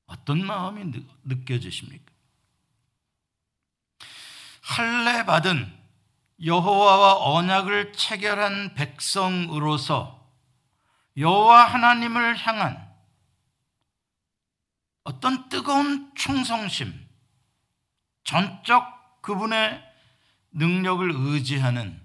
어떤 0.07 0.45
마음이 0.45 1.05
느껴지십니까? 1.25 2.13
할례 4.63 5.25
받은 5.25 5.79
여호와와 6.45 7.33
언약을 7.35 7.93
체결한 7.93 8.75
백성으로서 8.75 10.19
여호와 11.17 11.65
하나님을 11.65 12.37
향한 12.37 12.89
어떤 15.05 15.49
뜨거운 15.49 16.13
충성심, 16.15 17.08
전적 18.29 19.23
그분의 19.23 19.83
능력을 20.53 21.11
의지하는 21.15 21.99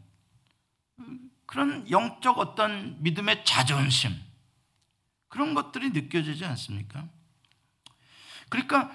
그런 1.45 1.89
영적 1.91 2.39
어떤 2.39 2.95
믿음의 3.03 3.43
자존심 3.43 4.17
그런 5.27 5.53
것들이 5.53 5.89
느껴지지 5.89 6.45
않습니까? 6.45 7.03
그러니까 8.47 8.89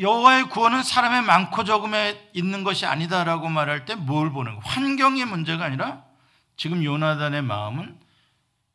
여호와의 0.00 0.44
구원은 0.48 0.82
사람의 0.82 1.20
많고 1.20 1.64
적음에 1.64 2.30
있는 2.32 2.64
것이 2.64 2.86
아니다라고 2.86 3.50
말할 3.50 3.84
때 3.84 3.94
뭘 3.94 4.32
보는 4.32 4.54
거? 4.54 4.60
환경의 4.64 5.26
문제가 5.26 5.66
아니라 5.66 6.02
지금 6.56 6.82
요나단의 6.82 7.42
마음은 7.42 8.00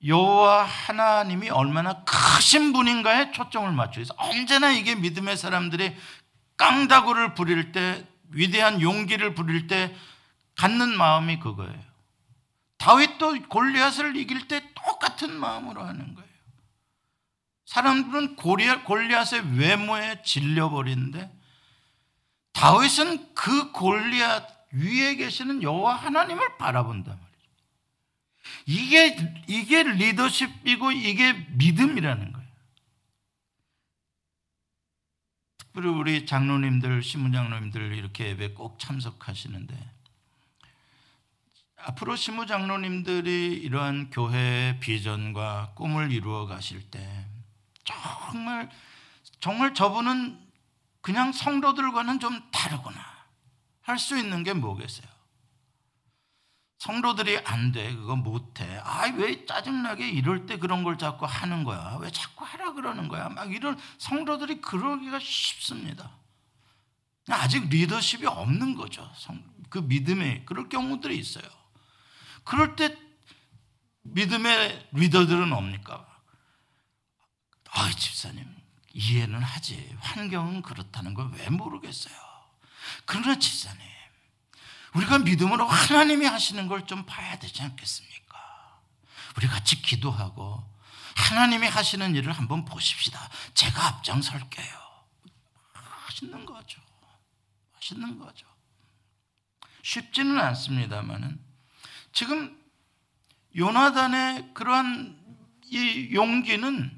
여호와 0.05 0.63
하나님이 0.63 1.49
얼마나 1.49 2.03
크신 2.03 2.71
분인가에 2.71 3.31
초점을 3.31 3.71
맞추서 3.71 4.13
언제나 4.17 4.71
이게 4.71 4.93
믿음의 4.93 5.37
사람들이 5.37 5.95
깡다구를 6.57 7.33
부릴 7.33 7.71
때 7.71 8.05
위대한 8.29 8.81
용기를 8.81 9.33
부릴 9.33 9.67
때 9.67 9.95
갖는 10.55 10.97
마음이 10.97 11.39
그거예요. 11.39 11.87
다윗도 12.77 13.47
골리앗을 13.47 14.15
이길 14.15 14.47
때 14.47 14.61
똑같은 14.73 15.39
마음으로 15.39 15.83
하는 15.83 16.13
거예요. 16.13 16.27
사람들은 17.65 18.35
골리앗의 18.35 19.57
외모에 19.57 20.21
질려버리는데 20.23 21.31
다윗은 22.53 23.33
그 23.35 23.71
골리앗 23.71 24.57
위에 24.71 25.15
계시는 25.15 25.63
여호와 25.63 25.95
하나님을 25.95 26.57
바라본단 26.57 27.13
말이에요. 27.13 27.27
이게 28.65 29.43
이게 29.47 29.83
리더십이고 29.83 30.91
이게 30.91 31.33
믿음이라는 31.33 32.31
거예요. 32.31 32.36
그리고 35.77 35.99
우리 35.99 36.25
장로님들, 36.25 37.03
신무장로님들 37.03 37.93
이렇게 37.93 38.29
예배 38.29 38.55
꼭 38.55 38.79
참석하시는데 38.79 39.77
앞으로 41.85 42.15
신무장로님들이 42.15 43.53
이러한 43.53 44.09
교회의 44.09 44.79
비전과 44.79 45.73
꿈을 45.75 46.11
이루어 46.11 46.47
가실 46.47 46.81
때 46.89 47.27
정말 47.83 48.71
정말 49.39 49.75
저분은 49.75 50.39
그냥 51.01 51.31
성도들과는 51.31 52.19
좀 52.21 52.41
다르구나 52.49 52.99
할 53.83 53.99
수 53.99 54.17
있는 54.17 54.41
게 54.41 54.53
뭐겠어요? 54.53 55.07
성도들이 56.77 57.39
안 57.43 57.71
돼, 57.71 57.93
그거 57.95 58.15
못 58.15 58.59
해. 58.61 58.79
아, 58.83 59.07
왜 59.15 59.45
짜증나게 59.45 60.09
이럴 60.09 60.45
때 60.45 60.57
그런 60.57 60.83
걸 60.83 60.97
자꾸 60.97 61.25
하는 61.25 61.63
거야? 61.63 61.97
왜 61.99 62.11
자꾸 62.11 62.45
하라 62.45 62.73
그러는 62.73 63.07
거야? 63.07 63.29
막 63.29 63.51
이런 63.51 63.79
성도들이 63.97 64.61
그러기가 64.61 65.19
쉽습니다. 65.19 66.11
아직 67.29 67.67
리더십이 67.69 68.25
없는 68.25 68.75
거죠. 68.75 69.09
그 69.69 69.79
믿음에 69.79 70.43
그럴 70.45 70.69
경우들이 70.69 71.17
있어요. 71.17 71.45
그럴 72.43 72.75
때 72.75 72.95
믿음의 74.03 74.89
리더들은 74.93 75.51
옵니까? 75.51 76.07
아, 77.71 77.91
집사님 77.91 78.45
이해는 78.93 79.41
하지. 79.41 79.95
환경은 79.99 80.61
그렇다는 80.61 81.13
걸 81.13 81.29
왜 81.31 81.49
모르겠어요. 81.49 82.15
그러나 83.05 83.37
집사님 83.37 83.81
우리가 84.93 85.19
믿음으로 85.19 85.67
하나님이 85.67 86.25
하시는 86.25 86.67
걸 86.67 86.85
좀 86.87 87.05
봐야 87.05 87.37
되지 87.39 87.61
않겠습니까? 87.63 88.81
우리 89.37 89.47
같이 89.47 89.81
기도하고 89.81 90.63
하나님이 91.15 91.67
하시는 91.67 92.15
일을 92.15 92.31
한번 92.31 92.63
보십시다. 92.65 93.19
제가 93.53 93.87
앞장설게요. 93.87 94.87
맛있는 96.05 96.45
거죠. 96.45 96.81
맛있는 97.73 98.19
거죠. 98.19 98.45
쉽지는 99.83 100.39
않습니다만은 100.39 101.39
지금 102.13 102.57
요나단의 103.55 104.53
그러한 104.53 105.17
이 105.65 106.09
용기는 106.13 106.96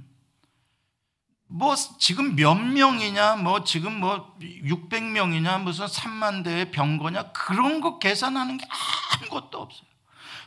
뭐 1.51 1.75
지금 1.97 2.35
몇 2.35 2.53
명이냐 2.53 3.38
뭐 3.38 3.63
지금 3.63 3.99
뭐 3.99 4.38
600명이냐 4.39 5.63
무슨 5.63 5.88
3만 5.88 6.43
대의 6.43 6.69
병거냐 6.69 7.31
그런 7.31 7.81
거 7.81 7.97
계산하는 7.97 8.57
게 8.57 8.67
아무것도 8.69 9.59
없어요. 9.59 9.89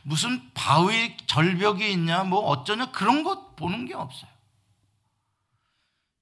무슨 0.03 0.49
바위 0.53 1.17
절벽이 1.27 1.91
있냐 1.91 2.23
뭐 2.23 2.39
어쩌냐 2.39 2.91
그런 2.91 3.23
것 3.23 3.57
보는 3.57 3.85
게 3.85 3.93
없어요. 3.93 4.31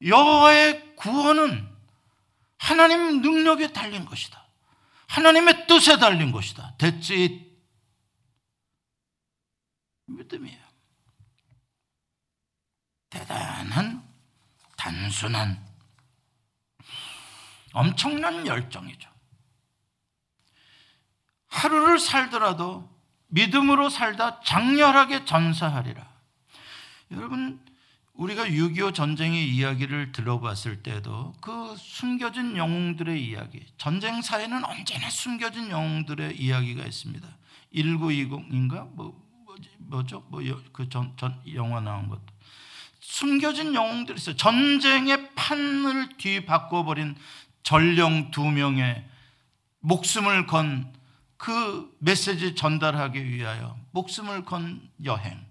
여호와의 0.04 0.96
구원은 0.96 1.70
하나님 2.58 3.22
능력에 3.22 3.74
달린 3.74 4.04
것이다. 4.06 4.44
하나님의 5.06 5.67
뜻에 5.67 6.00
달린 6.00 6.32
것이다. 6.32 6.74
대지 6.80 7.56
믿음이에요. 10.08 10.60
대단한 13.12 14.11
단순한 14.82 15.63
엄청난 17.74 18.48
열정이죠. 18.48 19.10
하루를 21.48 22.00
살더라도 22.00 22.89
믿음으로 23.28 23.89
살다 23.89 24.41
장렬하게 24.41 25.26
전사하리라. 25.26 26.10
여러분, 27.12 27.63
우리가 28.13 28.46
6.25 28.46 28.96
전쟁의 28.96 29.50
이야기를 29.50 30.13
들어봤을 30.13 30.82
때도 30.82 31.36
그 31.41 31.76
숨겨진 31.78 32.58
영웅들의 32.58 33.24
이야기, 33.24 33.63
전쟁 33.78 34.22
사에는 34.22 34.65
언제나 34.65 35.10
숨겨진 35.12 35.70
영웅들의 35.70 36.41
이야기가 36.41 36.84
있습니다. 36.86 37.28
1920인가? 37.76 38.89
뭐, 38.96 39.15
뭐죠? 39.78 40.26
뭐, 40.30 40.41
그 40.74 40.89
전, 40.89 41.15
전, 41.17 41.39
영화 41.54 41.80
나온 41.80 42.10
것도. 42.10 42.41
숨겨진 43.02 43.76
영웅들이 43.76 44.18
있어요. 44.18 44.38
전쟁의 44.38 45.36
판을 45.36 46.18
뒤바꿔버린 46.18 47.16
전령 47.64 48.32
두 48.32 48.50
명의 48.50 49.06
목숨을 49.82 50.48
건 50.48 51.02
그 51.42 51.92
메시지 51.98 52.54
전달하기 52.54 53.28
위하여 53.28 53.76
목숨을 53.94 54.46
건 54.46 54.88
여행. 55.04 55.44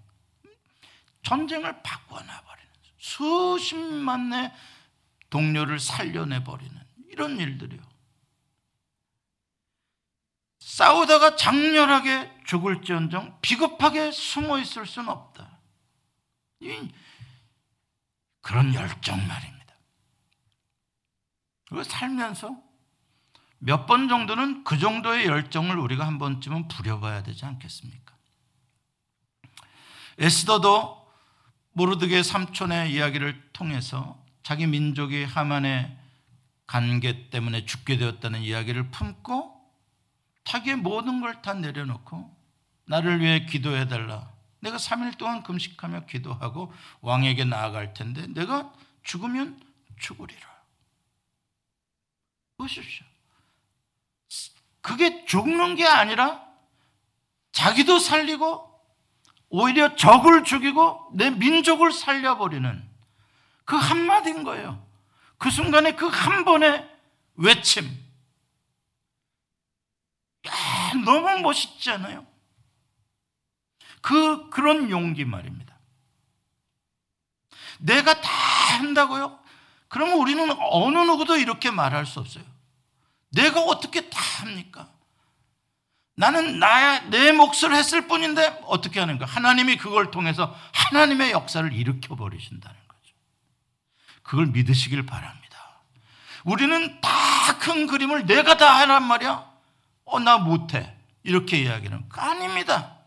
전쟁을 1.23 1.83
바꿔놔버리는 1.83 2.69
수십만의 2.97 4.53
동료를 5.29 5.81
살려내버리는 5.81 6.81
이런 7.09 7.37
일들이요. 7.37 7.81
싸우다가 10.59 11.35
장렬하게 11.35 12.39
죽을지언정 12.45 13.39
비겁하게 13.41 14.11
숨어 14.11 14.59
있을 14.59 14.85
수는 14.85 15.09
없다. 15.09 15.59
그런 18.41 18.73
열정 18.73 19.17
말입니다. 19.27 19.75
그리고 21.67 21.83
살면서 21.83 22.55
몇 23.59 23.85
번 23.85 24.07
정도는 24.09 24.63
그 24.63 24.77
정도의 24.79 25.27
열정을 25.27 25.77
우리가 25.77 26.05
한 26.05 26.17
번쯤은 26.17 26.67
부려봐야 26.67 27.21
되지 27.23 27.45
않겠습니까? 27.45 28.15
에스더도 30.17 31.07
모르드게 31.73 32.23
삼촌의 32.23 32.91
이야기를 32.93 33.51
통해서 33.53 34.21
자기 34.43 34.65
민족이 34.67 35.23
하만의 35.23 35.97
관계 36.67 37.29
때문에 37.29 37.65
죽게 37.65 37.97
되었다는 37.97 38.41
이야기를 38.41 38.89
품고 38.91 39.61
자기의 40.43 40.77
모든 40.77 41.21
걸 41.21 41.41
다 41.41 41.53
내려놓고 41.53 42.35
나를 42.85 43.19
위해 43.21 43.45
기도해 43.45 43.87
달라. 43.87 44.31
내가 44.61 44.77
3일 44.77 45.17
동안 45.17 45.43
금식하며 45.43 46.05
기도하고 46.05 46.73
왕에게 47.01 47.45
나아갈 47.45 47.93
텐데 47.93 48.27
내가 48.27 48.73
죽으면 49.03 49.59
죽으리라. 49.99 50.49
보십시오. 52.57 53.05
그게 54.81 55.25
죽는 55.25 55.75
게 55.75 55.85
아니라 55.85 56.47
자기도 57.51 57.99
살리고 57.99 58.69
오히려 59.49 59.95
적을 59.95 60.43
죽이고 60.43 61.11
내 61.13 61.29
민족을 61.29 61.91
살려버리는 61.91 62.89
그 63.65 63.75
한마디인 63.75 64.43
거예요. 64.43 64.85
그 65.37 65.49
순간에 65.49 65.95
그 65.95 66.07
한 66.07 66.45
번의 66.45 66.87
외침. 67.35 67.85
야, 70.47 70.51
너무 71.03 71.39
멋있지 71.41 71.89
않아요? 71.91 72.25
그, 74.01 74.49
그런 74.49 74.89
용기 74.89 75.25
말입니다. 75.25 75.75
내가 77.79 78.19
다 78.19 78.29
한다고요? 78.77 79.39
그러면 79.87 80.17
우리는 80.17 80.49
어느 80.71 80.97
누구도 80.99 81.37
이렇게 81.37 81.71
말할 81.71 82.05
수 82.05 82.19
없어요. 82.19 82.43
내가 83.29 83.61
어떻게 83.61 84.09
다 84.09 84.19
합니까? 84.41 84.89
나는 86.15 86.59
나의 86.59 87.09
내 87.09 87.31
몫을 87.31 87.73
했을 87.73 88.07
뿐인데 88.07 88.61
어떻게 88.65 88.99
하는가? 88.99 89.25
하나님이 89.25 89.77
그걸 89.77 90.11
통해서 90.11 90.55
하나님의 90.73 91.31
역사를 91.31 91.71
일으켜 91.73 92.15
버리신다는 92.15 92.77
거죠. 92.87 93.15
그걸 94.21 94.47
믿으시길 94.47 95.05
바랍니다. 95.05 95.81
우리는 96.43 96.99
다 97.01 97.31
큰 97.61 97.85
그림을 97.87 98.25
내가 98.25 98.57
다 98.57 98.79
하란 98.79 99.03
말이야? 99.03 99.49
어, 100.05 100.19
나 100.19 100.37
못해. 100.37 100.93
이렇게 101.23 101.59
이야기는 101.59 102.05
아닙니다. 102.09 102.97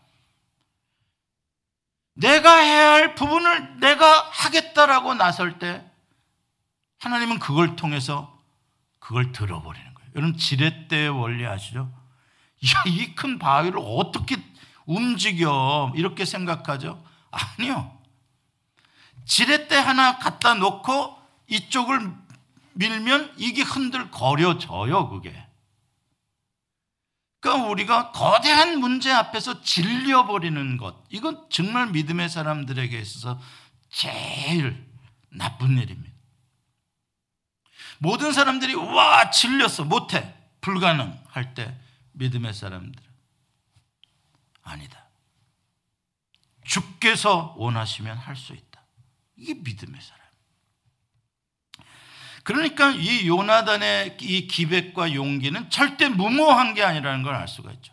내가 2.15 2.57
해야 2.57 2.93
할 2.93 3.15
부분을 3.15 3.79
내가 3.79 4.29
하겠다라고 4.31 5.13
나설 5.15 5.59
때 5.59 5.85
하나님은 6.99 7.39
그걸 7.39 7.75
통해서 7.75 8.39
그걸 8.99 9.31
들어버리는 9.31 9.93
거예요. 9.93 10.09
여러분 10.15 10.37
지렛대의 10.37 11.09
원리 11.09 11.45
아시죠? 11.45 11.91
이큰 12.87 13.37
바위를 13.37 13.79
어떻게 13.79 14.37
움직여 14.85 15.91
이렇게 15.95 16.25
생각하죠? 16.25 17.03
아니요. 17.31 17.95
지렛대 19.25 19.75
하나 19.75 20.17
갖다 20.17 20.53
놓고 20.55 21.17
이쪽을 21.47 22.11
밀면 22.73 23.33
이게 23.37 23.61
흔들거려져요, 23.61 25.09
그게. 25.09 25.44
그러니까 27.45 27.69
우리가 27.69 28.11
거대한 28.11 28.79
문제 28.79 29.11
앞에서 29.11 29.61
질려버리는 29.61 30.77
것, 30.77 30.95
이건 31.09 31.45
정말 31.51 31.91
믿음의 31.91 32.27
사람들에게 32.27 32.99
있어서 32.99 33.39
제일 33.91 34.83
나쁜 35.29 35.77
일입니다. 35.77 36.15
모든 37.99 38.33
사람들이 38.33 38.73
와 38.73 39.29
질렸어 39.29 39.85
못해 39.85 40.33
불가능할 40.61 41.53
때 41.53 41.79
믿음의 42.13 42.53
사람들은 42.53 43.07
아니다. 44.63 45.05
주께서 46.65 47.53
원하시면 47.57 48.17
할 48.17 48.35
수 48.35 48.53
있다. 48.53 48.83
이게 49.35 49.53
믿음의 49.53 50.01
사람. 50.01 50.24
그러니까 52.45 52.91
이 52.91 53.27
요나단의 53.27 54.17
이 54.21 54.47
기백과 54.47 55.15
용기는 55.15 55.67
절대 55.71 56.07
무모한 56.09 56.75
게 56.75 56.83
아니라는 56.83 57.23
걸 57.23 57.33
알 57.35 57.47
수가 57.47 57.71
있죠. 57.71 57.91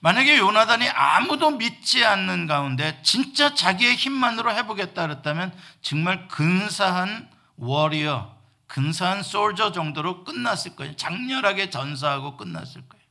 만약에 0.00 0.38
요나단이 0.38 0.88
아무도 0.88 1.50
믿지 1.52 2.04
않는 2.04 2.46
가운데 2.46 2.98
진짜 3.02 3.54
자기의 3.54 3.94
힘만으로 3.96 4.52
해보겠다 4.52 5.06
그랬다면 5.06 5.54
정말 5.82 6.28
근사한 6.28 7.30
워리어, 7.56 8.34
근사한 8.66 9.22
솔저 9.22 9.72
정도로 9.72 10.24
끝났을 10.24 10.76
거예요. 10.76 10.96
장렬하게 10.96 11.68
전사하고 11.70 12.38
끝났을 12.38 12.88
거예요. 12.88 13.04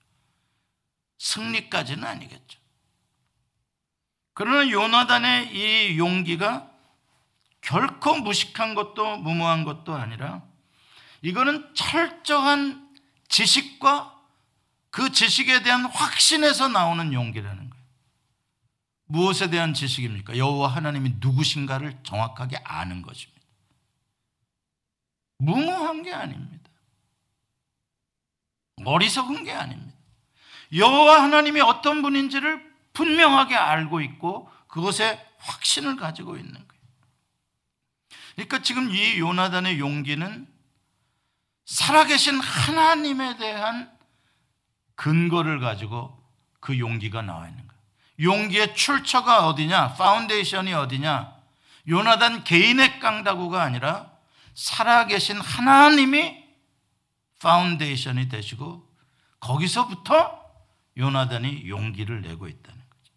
승리까지는 1.19 2.03
아니겠죠. 2.03 2.59
그러나 4.33 4.69
요나단의 4.71 5.53
이 5.53 5.99
용기가 5.99 6.67
결코 7.61 8.15
무식한 8.15 8.73
것도 8.73 9.17
무모한 9.17 9.63
것도 9.63 9.93
아니라 9.93 10.41
이거는 11.23 11.73
철저한 11.73 12.89
지식과 13.29 14.21
그 14.91 15.11
지식에 15.11 15.63
대한 15.63 15.85
확신에서 15.85 16.67
나오는 16.67 17.11
용기라는 17.13 17.69
거예요. 17.69 17.83
무엇에 19.05 19.49
대한 19.49 19.73
지식입니까? 19.73 20.37
여호와 20.37 20.67
하나님이 20.67 21.15
누구신가를 21.19 22.03
정확하게 22.03 22.57
아는 22.57 23.01
것입니다. 23.01 23.41
무모한 25.39 26.03
게 26.03 26.13
아닙니다. 26.13 26.69
어리석은 28.85 29.45
게 29.45 29.51
아닙니다. 29.51 29.97
여호와 30.75 31.23
하나님이 31.23 31.61
어떤 31.61 32.01
분인지를 32.01 32.73
분명하게 32.93 33.55
알고 33.55 34.01
있고 34.01 34.51
그것에 34.67 35.25
확신을 35.37 35.95
가지고 35.95 36.35
있는 36.37 36.53
거예요. 36.53 36.83
그러니까 38.35 38.61
지금 38.61 38.91
이 38.91 39.19
요나단의 39.19 39.79
용기는 39.79 40.52
살아계신 41.65 42.39
하나님에 42.39 43.37
대한 43.37 43.91
근거를 44.95 45.59
가지고 45.59 46.21
그 46.59 46.77
용기가 46.79 47.21
나와 47.21 47.47
있는 47.47 47.67
거예요. 47.67 47.81
용기의 48.21 48.75
출처가 48.75 49.47
어디냐? 49.47 49.93
foundation이 49.93 50.73
어디냐? 50.73 51.33
요나단 51.87 52.43
개인의 52.43 52.99
깡다구가 52.99 53.61
아니라 53.61 54.11
살아계신 54.53 55.39
하나님이 55.39 56.43
foundation이 57.41 58.29
되시고 58.29 58.89
거기서부터 59.39 60.41
요나단이 60.97 61.67
용기를 61.67 62.21
내고 62.21 62.47
있다는 62.47 62.81
거죠. 62.89 63.13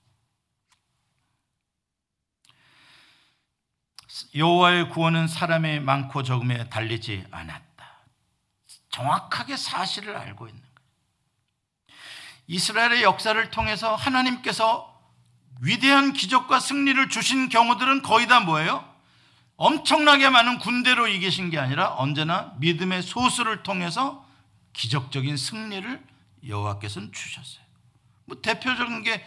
여호와의 4.35 4.89
구원은 4.89 5.29
사람의 5.29 5.81
많고 5.81 6.23
적음에 6.23 6.69
달리지 6.69 7.27
않았다. 7.31 7.66
정확하게 8.97 9.59
사실을 9.59 10.17
알고 10.17 10.49
있는 10.49 10.63
거예요. 10.63 10.75
이스라엘의 12.47 13.03
역사를 13.03 13.51
통해서 13.51 13.95
하나님께서 13.95 14.95
위대한 15.61 16.15
기적과 16.15 16.61
승리를 16.61 17.09
주신 17.11 17.49
경우들은 17.51 18.03
거의 18.03 18.27
다 18.27 18.41
뭐예요? 18.41 18.91
엄청나게 19.57 20.31
많은 20.31 20.59
군대로 20.59 21.09
이기신 21.09 21.51
게 21.51 21.59
아니라 21.59 21.95
언제나 21.97 22.55
믿음의 22.59 23.03
소수를 23.03 23.63
통해서 23.63 24.27
기적적인 24.73 25.37
승리를 25.37 26.03
여호와께서는 26.47 27.13
주셨어요. 27.13 27.65
뭐 28.25 28.41
대표적인 28.41 29.03
게 29.03 29.27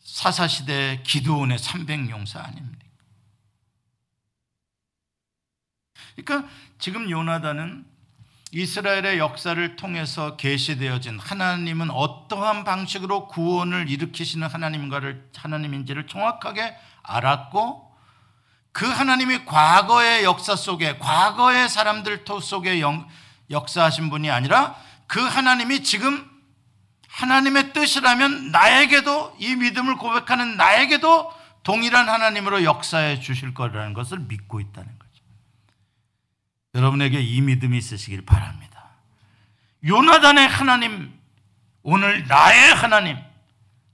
사사시대 0.00 1.02
기도원의 1.04 1.58
300용사 1.58 2.44
아닙니까? 2.44 2.86
그러니까 6.16 6.50
지금 6.78 7.10
요나단은 7.10 7.90
이스라엘의 8.52 9.18
역사를 9.18 9.76
통해서 9.76 10.36
계시되어진 10.36 11.20
하나님은 11.20 11.90
어떠한 11.90 12.64
방식으로 12.64 13.28
구원을 13.28 13.88
일으키시는 13.88 14.48
하나님과를 14.48 15.30
하나님인지를 15.36 16.08
정확하게 16.08 16.76
알았고 17.02 17.90
그 18.72 18.86
하나님이 18.86 19.44
과거의 19.44 20.24
역사 20.24 20.56
속에 20.56 20.98
과거의 20.98 21.68
사람들 21.68 22.24
속에 22.40 22.82
역사하신 23.50 24.10
분이 24.10 24.30
아니라 24.30 24.76
그 25.06 25.20
하나님이 25.20 25.82
지금 25.82 26.28
하나님의 27.08 27.72
뜻이라면 27.72 28.50
나에게도 28.52 29.36
이 29.38 29.56
믿음을 29.56 29.96
고백하는 29.96 30.56
나에게도 30.56 31.32
동일한 31.62 32.08
하나님으로 32.08 32.64
역사해 32.64 33.20
주실 33.20 33.52
거라는 33.54 33.92
것을 33.92 34.18
믿고 34.20 34.60
있다는. 34.60 34.99
여러분에게 36.74 37.20
이 37.20 37.40
믿음이 37.40 37.76
있으시길 37.78 38.22
바랍니다. 38.24 38.90
요나단의 39.84 40.46
하나님, 40.46 41.18
오늘 41.82 42.26
나의 42.26 42.74
하나님, 42.74 43.18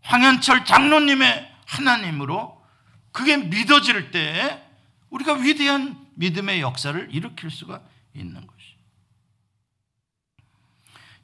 황현철 0.02 0.64
장로님의 0.64 1.52
하나님으로 1.66 2.64
그게 3.12 3.36
믿어질 3.36 4.10
때 4.10 4.62
우리가 5.10 5.34
위대한 5.34 6.06
믿음의 6.14 6.60
역사를 6.60 7.08
일으킬 7.12 7.50
수가 7.50 7.80
있는 8.14 8.46
것이. 8.46 8.76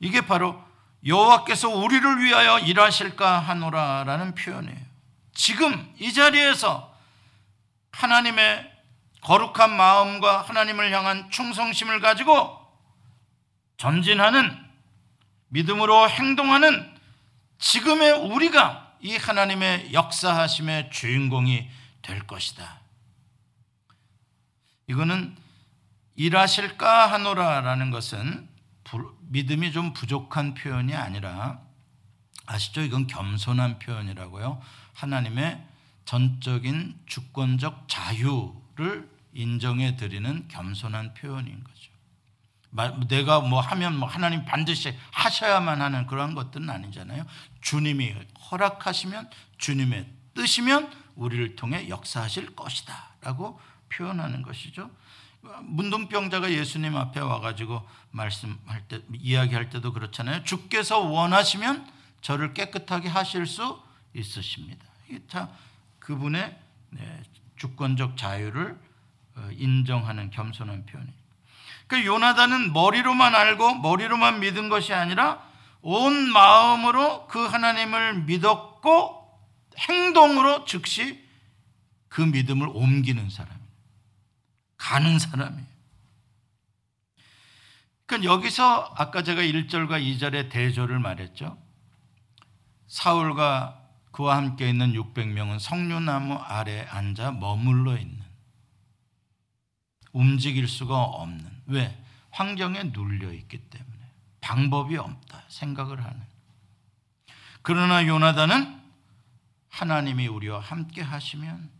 이게 0.00 0.20
바로 0.22 0.62
여호와께서 1.04 1.68
우리를 1.68 2.22
위하여 2.22 2.58
일하실까 2.58 3.40
하노라라는 3.40 4.34
표현이에요. 4.34 4.80
지금 5.34 5.92
이 5.98 6.12
자리에서 6.12 6.96
하나님의 7.92 8.71
거룩한 9.22 9.76
마음과 9.76 10.42
하나님을 10.42 10.92
향한 10.92 11.30
충성심을 11.30 12.00
가지고 12.00 12.58
전진하는 13.76 14.56
믿음으로 15.48 16.08
행동하는 16.08 16.92
지금의 17.58 18.12
우리가 18.12 18.96
이 19.00 19.16
하나님의 19.16 19.92
역사하심의 19.92 20.90
주인공이 20.90 21.68
될 22.02 22.26
것이다. 22.26 22.80
이거는 24.88 25.36
일하실까 26.16 27.10
하노라라는 27.12 27.90
것은 27.90 28.48
믿음이 29.28 29.72
좀 29.72 29.92
부족한 29.92 30.54
표현이 30.54 30.94
아니라 30.94 31.60
아시죠? 32.46 32.82
이건 32.82 33.06
겸손한 33.06 33.78
표현이라고요. 33.78 34.60
하나님의 34.94 35.64
전적인 36.04 37.00
주권적 37.06 37.88
자유를 37.88 39.11
인정해 39.32 39.96
드리는 39.96 40.46
겸손한 40.48 41.14
표현인 41.14 41.64
거죠. 41.64 41.92
내가 43.08 43.40
뭐 43.40 43.60
하면 43.60 43.96
뭐 43.98 44.08
하나님 44.08 44.44
반드시 44.44 44.96
하셔야만 45.10 45.82
하는 45.82 46.06
그런 46.06 46.34
것들은 46.34 46.70
아니잖아요. 46.70 47.24
주님이 47.60 48.14
허락하시면 48.50 49.30
주님의 49.58 50.06
뜻이면 50.34 50.90
우리를 51.14 51.56
통해 51.56 51.88
역사하실 51.88 52.56
것이다라고 52.56 53.60
표현하는 53.90 54.42
것이죠. 54.42 54.90
문둥병자가 55.62 56.52
예수님 56.52 56.96
앞에 56.96 57.20
와가지고 57.20 57.86
말씀할 58.10 58.88
때 58.88 59.00
이야기할 59.12 59.70
때도 59.70 59.92
그렇잖아요. 59.92 60.44
주께서 60.44 61.00
원하시면 61.00 61.90
저를 62.22 62.54
깨끗하게 62.54 63.08
하실 63.08 63.46
수 63.46 63.82
있으십니다. 64.14 64.86
이게 65.08 65.18
다 65.24 65.50
그분의 65.98 66.58
네, 66.90 67.22
주권적 67.56 68.16
자유를 68.16 68.72
어, 68.72 68.78
인정하는 69.52 70.30
겸손한 70.30 70.86
표현이. 70.86 71.10
그 71.86 72.04
요나단은 72.04 72.72
머리로만 72.72 73.34
알고 73.34 73.76
머리로만 73.76 74.40
믿은 74.40 74.68
것이 74.68 74.94
아니라 74.94 75.42
온 75.82 76.32
마음으로 76.32 77.26
그 77.26 77.44
하나님을 77.44 78.22
믿었고 78.22 79.22
행동으로 79.78 80.64
즉시 80.64 81.22
그 82.08 82.22
믿음을 82.22 82.68
옮기는 82.68 83.30
사람. 83.30 83.50
가는 84.76 85.18
사람이에요. 85.18 85.66
그러니까 88.06 88.32
여기서 88.32 88.94
아까 88.96 89.22
제가 89.22 89.42
1절과 89.42 90.02
2절의 90.02 90.50
대조를 90.50 90.98
말했죠. 90.98 91.56
사울과 92.88 93.80
그와 94.10 94.36
함께 94.36 94.68
있는 94.68 94.92
600명은 94.92 95.58
석류나무 95.58 96.34
아래 96.34 96.86
앉아 96.90 97.32
머물러 97.32 97.96
있는 97.96 98.21
움직일 100.12 100.68
수가 100.68 101.02
없는 101.02 101.50
왜? 101.66 101.98
환경에 102.30 102.84
눌려 102.84 103.32
있기 103.32 103.58
때문에 103.58 103.98
방법이 104.40 104.96
없다 104.96 105.42
생각을 105.48 106.02
하는 106.02 106.20
그러나 107.62 108.06
요나단은 108.06 108.80
하나님이 109.68 110.26
우리와 110.26 110.60
함께 110.60 111.00
하시면 111.00 111.70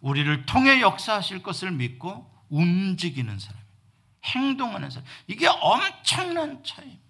우리를 0.00 0.46
통해 0.46 0.80
역사하실 0.80 1.42
것을 1.42 1.70
믿고 1.70 2.30
움직이는 2.48 3.38
사람, 3.38 3.60
행동하는 4.24 4.90
사람. 4.90 5.06
이게 5.26 5.46
엄청난 5.46 6.62
차이입니다. 6.64 7.00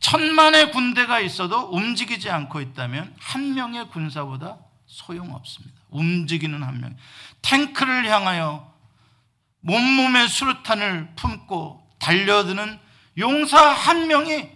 천만의 0.00 0.70
군대가 0.72 1.20
있어도 1.20 1.70
움직이지 1.70 2.30
않고 2.30 2.60
있다면 2.60 3.14
한 3.18 3.54
명의 3.54 3.88
군사보다 3.88 4.58
소용없습니다. 4.86 5.80
움직이는 5.90 6.62
한 6.62 6.80
명. 6.80 6.96
탱크를 7.42 8.10
향하여 8.10 8.67
몸몸에 9.60 10.28
수류탄을 10.28 11.14
품고 11.16 11.96
달려드는 11.98 12.78
용사 13.18 13.60
한 13.60 14.06
명이 14.06 14.50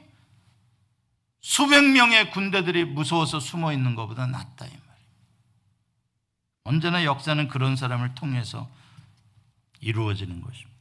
수백 1.40 1.82
명의 1.82 2.30
군대들이 2.30 2.84
무서워서 2.84 3.40
숨어 3.40 3.72
있는 3.72 3.94
것보다 3.94 4.26
낫다 4.26 4.66
이. 4.66 4.82
언제나 6.64 7.04
역사는 7.04 7.48
그런 7.48 7.76
사람을 7.76 8.14
통해서 8.14 8.70
이루어지는 9.80 10.40
것입니다. 10.40 10.72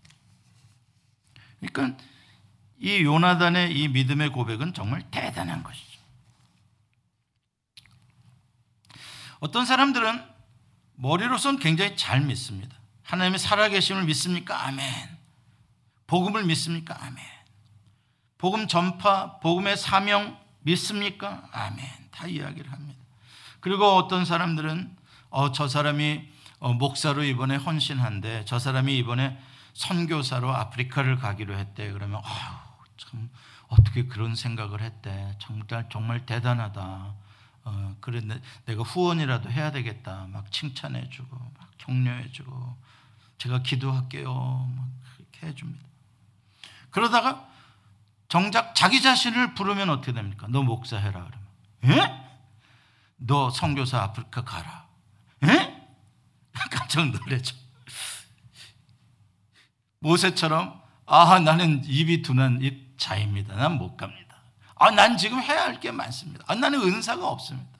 그러니까 1.59 2.03
이 2.79 3.03
요나단의 3.03 3.75
이 3.75 3.87
믿음의 3.87 4.29
고백은 4.29 4.73
정말 4.73 5.03
대단한 5.11 5.63
것이죠. 5.63 5.99
어떤 9.39 9.65
사람들은 9.65 10.23
머리로선 10.95 11.57
굉장히 11.57 11.97
잘 11.97 12.21
믿습니다. 12.21 12.75
하나님의 13.11 13.39
살아계심을 13.39 14.05
믿습니까? 14.05 14.67
아멘. 14.67 14.87
복음을 16.07 16.45
믿습니까? 16.45 16.95
아멘. 16.97 17.17
복음 18.37 18.69
전파, 18.69 19.37
복음의 19.39 19.75
사명 19.75 20.39
믿습니까? 20.61 21.43
아멘. 21.51 21.85
다 22.11 22.27
이야기를 22.27 22.71
합니다. 22.71 23.01
그리고 23.59 23.85
어떤 23.97 24.23
사람들은 24.23 24.95
어, 25.29 25.51
저 25.51 25.67
사람이 25.67 26.25
어, 26.59 26.73
목사로 26.73 27.25
이번에 27.25 27.57
헌신한데 27.57 28.45
저 28.45 28.59
사람이 28.59 28.97
이번에 28.99 29.37
선교사로 29.73 30.49
아프리카를 30.49 31.17
가기로 31.17 31.57
했대. 31.57 31.91
그러면 31.91 32.21
아유, 32.23 32.55
참 32.95 33.29
어떻게 33.67 34.05
그런 34.05 34.35
생각을 34.35 34.79
했대. 34.79 35.35
정말 35.37 35.89
정말 35.91 36.25
대단하다. 36.25 37.13
어, 37.65 37.95
그래 37.99 38.21
내가 38.65 38.83
후원이라도 38.83 39.51
해야 39.51 39.69
되겠다. 39.71 40.27
막 40.29 40.49
칭찬해주고 40.49 41.35
막 41.35 41.71
격려해주고 41.77 42.90
제가 43.41 43.63
기도할게요. 43.63 44.31
막 44.75 44.87
그렇게 45.17 45.47
해줍니다. 45.47 45.83
그러다가 46.91 47.49
정작 48.27 48.75
자기 48.75 49.01
자신을 49.01 49.55
부르면 49.55 49.89
어떻게 49.89 50.13
됩니까? 50.13 50.45
너 50.49 50.61
목사해라 50.61 51.11
그러면. 51.11 51.39
예? 51.85 52.21
너 53.17 53.49
선교사 53.49 53.99
아프리카 54.03 54.43
가라. 54.43 54.87
예? 55.45 55.87
깜짝 56.69 57.09
놀래죠. 57.09 57.55
모세처럼 59.99 60.79
아 61.07 61.39
나는 61.39 61.83
입이 61.85 62.21
둔한 62.21 62.61
입 62.61 62.95
자입니다. 62.99 63.55
난 63.55 63.77
못 63.79 63.97
갑니다. 63.97 64.37
아 64.75 64.91
난 64.91 65.17
지금 65.17 65.41
해야 65.41 65.63
할 65.63 65.79
게 65.79 65.89
많습니다. 65.91 66.43
아 66.47 66.53
나는 66.53 66.79
은사가 66.81 67.27
없습니다. 67.27 67.71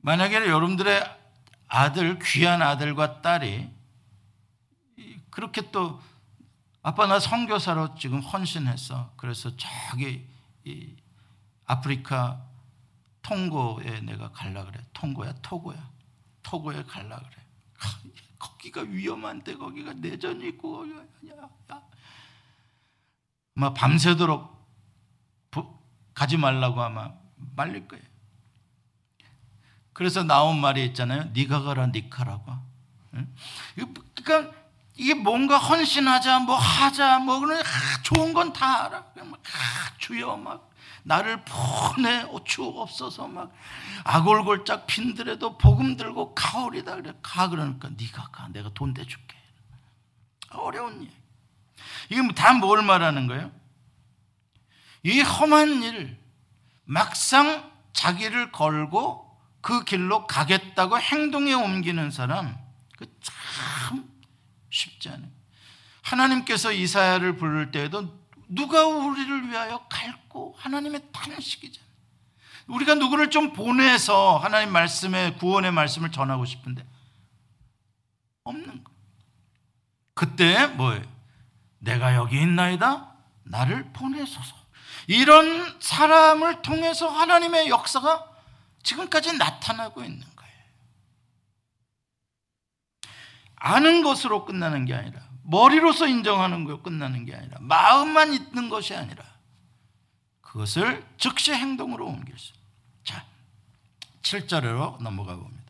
만약에 0.00 0.36
여러분들의 0.36 1.23
아들 1.68 2.18
귀한 2.20 2.62
아들과 2.62 3.22
딸이 3.22 3.70
그렇게 5.30 5.70
또 5.70 6.00
아빠 6.82 7.06
나 7.06 7.18
선교사로 7.18 7.96
지금 7.96 8.20
헌신했어. 8.20 9.12
그래서 9.16 9.50
저기 9.56 10.28
아프리카 11.64 12.44
통고에 13.22 14.00
내가 14.00 14.30
갈라 14.30 14.64
그래. 14.66 14.84
통고야, 14.92 15.34
토고야. 15.40 15.90
토고에 16.42 16.84
갈라 16.84 17.18
그래. 17.18 17.42
거기가 18.38 18.82
위험한데 18.82 19.56
거기가 19.56 19.94
내전이 19.94 20.48
있고 20.48 20.86
야, 20.90 21.02
야. 21.30 21.50
아마 23.56 23.72
밤새도록 23.72 24.54
가지 26.12 26.36
말라고 26.36 26.82
아마 26.82 27.12
말릴 27.56 27.88
거예요. 27.88 28.04
그래서 29.94 30.22
나온 30.22 30.60
말이 30.60 30.84
있잖아요. 30.86 31.30
네가 31.32 31.62
가라, 31.62 31.86
니카라고. 31.86 32.52
그러니까 34.14 34.52
이게 34.96 35.14
뭔가 35.14 35.56
헌신하자, 35.56 36.40
뭐 36.40 36.56
하자, 36.56 37.20
뭐 37.20 37.40
그런 37.40 37.62
좋은 38.02 38.32
건 38.34 38.52
다 38.52 38.84
알아. 38.86 39.04
막 39.24 39.40
주여 39.98 40.36
막 40.36 40.70
나를 41.04 41.42
보내 41.44 42.26
주옵소서 42.44 43.28
막 43.28 43.52
아골골짝 44.04 44.86
핀들에도 44.86 45.58
복음 45.58 45.96
들고 45.96 46.34
가오리다 46.34 46.96
그래 46.96 47.12
가 47.22 47.48
그러니까 47.48 47.90
네가 47.90 48.28
가 48.28 48.48
내가 48.48 48.70
돈 48.74 48.94
대줄게 48.94 49.36
어려운 50.50 51.02
일 51.02 51.10
이게 52.08 52.22
뭐 52.22 52.32
다뭘 52.32 52.82
말하는 52.82 53.26
거예요? 53.26 53.50
이 55.02 55.20
험한 55.20 55.82
일 55.82 56.18
막상 56.84 57.70
자기를 57.92 58.50
걸고 58.52 59.23
그 59.64 59.82
길로 59.82 60.26
가겠다고 60.26 61.00
행동에 61.00 61.54
옮기는 61.54 62.10
사람 62.10 62.54
그참 62.98 64.06
쉽지 64.68 65.08
않아요. 65.08 65.30
하나님께서 66.02 66.70
이사야를 66.70 67.38
부를 67.38 67.70
때에도 67.70 68.14
누가 68.46 68.84
우리를 68.84 69.48
위하여 69.48 69.86
갈고 69.88 70.54
하나님의 70.58 71.00
탄식이잖아요. 71.12 71.90
우리가 72.66 72.96
누구를 72.96 73.30
좀 73.30 73.54
보내서 73.54 74.36
하나님 74.36 74.70
말씀의 74.70 75.38
구원의 75.38 75.72
말씀을 75.72 76.12
전하고 76.12 76.44
싶은데 76.44 76.86
없는 78.44 78.84
거. 78.84 78.92
그때 80.12 80.66
뭐예요? 80.66 81.04
내가 81.78 82.16
여기 82.16 82.38
있나이다. 82.38 83.14
나를 83.44 83.94
보내소서. 83.94 84.56
이런 85.06 85.80
사람을 85.80 86.60
통해서 86.60 87.08
하나님의 87.08 87.70
역사가 87.70 88.33
지금까지 88.84 89.36
나타나고 89.36 90.04
있는 90.04 90.20
거예요. 90.20 90.54
아는 93.56 94.02
것으로 94.02 94.44
끝나는 94.44 94.84
게 94.84 94.94
아니라 94.94 95.20
머리로서 95.42 96.06
인정하는 96.06 96.64
거 96.64 96.80
끝나는 96.82 97.24
게 97.24 97.34
아니라 97.34 97.58
마음만 97.60 98.32
있는 98.32 98.68
것이 98.68 98.94
아니라 98.94 99.24
그것을 100.40 101.04
즉시 101.18 101.52
행동으로 101.52 102.06
옮길 102.06 102.38
수. 102.38 102.52
자, 103.02 103.24
7절로 104.22 105.02
넘어가 105.02 105.34
봅니다. 105.34 105.64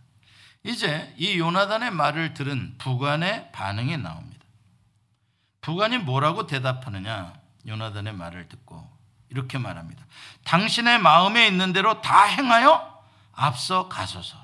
이제 0.63 1.15
이 1.17 1.39
요나단의 1.39 1.91
말을 1.91 2.35
들은 2.35 2.77
부관의 2.79 3.53
반응이 3.53 3.97
나옵니다. 3.99 4.45
부관이 5.61 5.99
뭐라고 5.99 6.47
대답하느냐? 6.47 7.33
요나단의 7.67 8.13
말을 8.13 8.49
듣고 8.49 8.87
이렇게 9.31 9.59
말합니다. 9.59 10.05
당신의 10.45 10.99
마음에 10.99 11.47
있는 11.47 11.73
대로 11.73 12.01
다 12.01 12.25
행하여 12.25 12.94
앞서 13.35 13.89
가소서. 13.89 14.37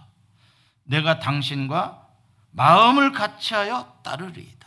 내가 0.84 1.18
당신과 1.18 2.06
마음을 2.52 3.12
같이하여 3.12 4.00
따르리. 4.02 4.60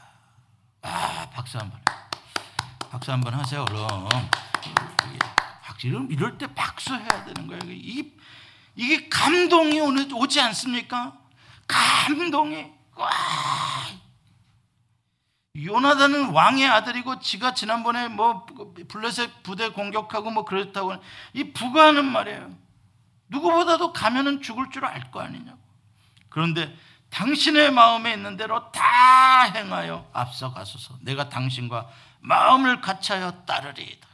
아, 0.84 1.30
박수 1.32 1.58
한 1.58 1.70
번. 1.70 1.82
박수 2.92 3.12
한번 3.12 3.34
하세요, 3.34 3.66
얼른. 3.70 4.30
박수, 5.62 5.88
이럴 5.88 6.38
때 6.38 6.54
박수 6.54 6.94
해야 6.94 7.26
되는 7.26 7.48
거예요. 7.48 7.62
이, 7.74 8.14
이게 8.76 9.08
감동이 9.10 9.80
오지 9.82 10.40
않습니까? 10.42 11.18
감동이. 11.68 12.72
와. 12.96 13.10
요나단은 15.56 16.32
왕의 16.32 16.68
아들이고 16.68 17.20
지가 17.20 17.54
지난번에 17.54 18.08
뭐 18.08 18.46
블레셋 18.90 19.44
부대 19.44 19.70
공격하고 19.70 20.32
뭐 20.32 20.46
그랬다고 20.46 20.96
이 21.34 21.54
부가하는 21.54 22.06
말이에요. 22.06 22.63
누구보다도 23.30 23.94
가면은 23.94 24.42
죽을 24.42 24.70
줄 24.72 24.86
알 24.86 25.12
거 25.12 25.22
아니냐고. 25.22 25.60
그런데 26.30 26.76
당신의 27.10 27.72
마음에 27.72 28.14
있는 28.14 28.38
대로 28.38 28.72
다 28.72 29.44
행하여 29.44 30.10
앞서가소서. 30.14 30.98
내가 31.02 31.30
당신과 31.30 31.90
마음을 32.22 32.82
같이하여 32.82 33.46
따르리이다. 33.46 34.08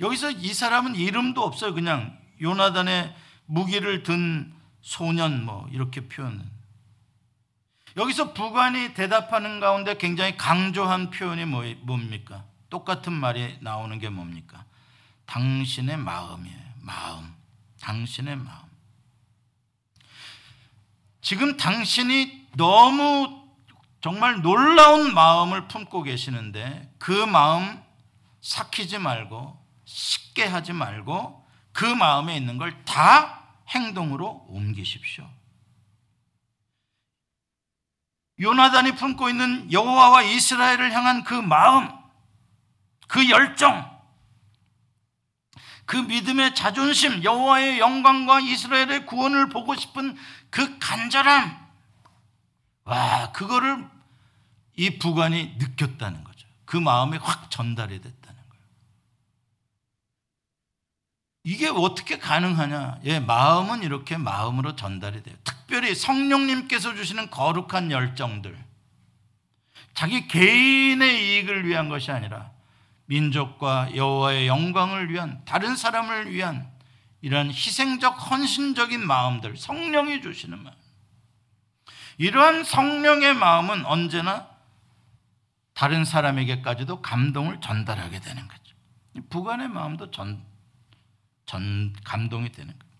여기서 0.00 0.32
이 0.32 0.52
사람은 0.52 0.96
이름도 0.96 1.42
없어요. 1.42 1.72
그냥 1.74 2.18
요나단의 2.42 3.14
무기를 3.46 4.02
든 4.02 4.52
소년 4.80 5.44
뭐 5.44 5.68
이렇게 5.70 6.08
표현은. 6.08 6.52
여기서 7.96 8.32
부관이 8.32 8.94
대답하는 8.94 9.60
가운데 9.60 9.96
굉장히 9.96 10.36
강조한 10.36 11.10
표현이 11.10 11.44
뭐, 11.44 11.62
뭡니까? 11.82 12.44
똑같은 12.70 13.12
말이 13.12 13.56
나오는 13.60 13.96
게 14.00 14.08
뭡니까? 14.08 14.64
당신의 15.26 15.96
마음이에요. 15.96 16.58
마음. 16.80 17.34
당신의 17.80 18.36
마음. 18.36 18.64
지금 21.20 21.56
당신이 21.56 22.48
너무 22.56 23.42
정말 24.00 24.42
놀라운 24.42 25.14
마음을 25.14 25.66
품고 25.68 26.02
계시는데 26.02 26.94
그 26.98 27.12
마음 27.12 27.82
삭히지 28.42 28.98
말고 28.98 29.58
쉽게 29.86 30.44
하지 30.44 30.72
말고 30.72 31.46
그 31.72 31.84
마음에 31.84 32.36
있는 32.36 32.58
걸 32.58 32.84
다 32.84 33.44
행동으로 33.68 34.46
옮기십시오. 34.48 35.28
요나단이 38.40 38.96
품고 38.96 39.28
있는 39.28 39.70
여호와와 39.72 40.22
이스라엘을 40.22 40.92
향한 40.92 41.22
그 41.24 41.34
마음, 41.34 41.88
그 43.06 43.28
열정, 43.30 43.93
그 45.86 45.96
믿음의 45.96 46.54
자존심, 46.54 47.22
여호와의 47.22 47.78
영광과 47.78 48.40
이스라엘의 48.40 49.06
구원을 49.06 49.50
보고 49.50 49.74
싶은 49.74 50.16
그 50.50 50.78
간절함, 50.78 51.64
와, 52.84 53.32
그거를 53.32 53.88
이 54.76 54.98
부관이 54.98 55.56
느꼈다는 55.58 56.24
거죠. 56.24 56.46
그 56.64 56.76
마음이 56.76 57.18
확 57.18 57.50
전달이 57.50 58.00
됐다는 58.00 58.40
거예요. 58.50 58.64
이게 61.44 61.68
어떻게 61.68 62.18
가능하냐? 62.18 63.00
예, 63.04 63.20
마음은 63.20 63.82
이렇게 63.82 64.16
마음으로 64.16 64.76
전달이 64.76 65.22
돼요. 65.22 65.36
특별히 65.44 65.94
성령님께서 65.94 66.94
주시는 66.94 67.30
거룩한 67.30 67.90
열정들, 67.90 68.56
자기 69.92 70.26
개인의 70.26 71.28
이익을 71.28 71.66
위한 71.66 71.88
것이 71.88 72.10
아니라 72.10 72.53
민족과 73.06 73.94
여호와의 73.94 74.46
영광을 74.46 75.10
위한 75.10 75.42
다른 75.44 75.76
사람을 75.76 76.32
위한 76.32 76.70
이러한 77.20 77.48
희생적 77.48 78.30
헌신적인 78.30 79.06
마음들 79.06 79.56
성령이 79.56 80.22
주시는 80.22 80.62
마음 80.62 80.76
이러한 82.18 82.64
성령의 82.64 83.34
마음은 83.34 83.86
언제나 83.86 84.48
다른 85.74 86.04
사람에게까지도 86.04 87.02
감동을 87.02 87.60
전달하게 87.60 88.20
되는 88.20 88.46
거죠. 88.46 88.76
부관의 89.28 89.68
마음도 89.68 90.10
전, 90.10 90.44
전 91.46 91.92
감동이 92.04 92.52
되는 92.52 92.72
거예요. 92.78 92.94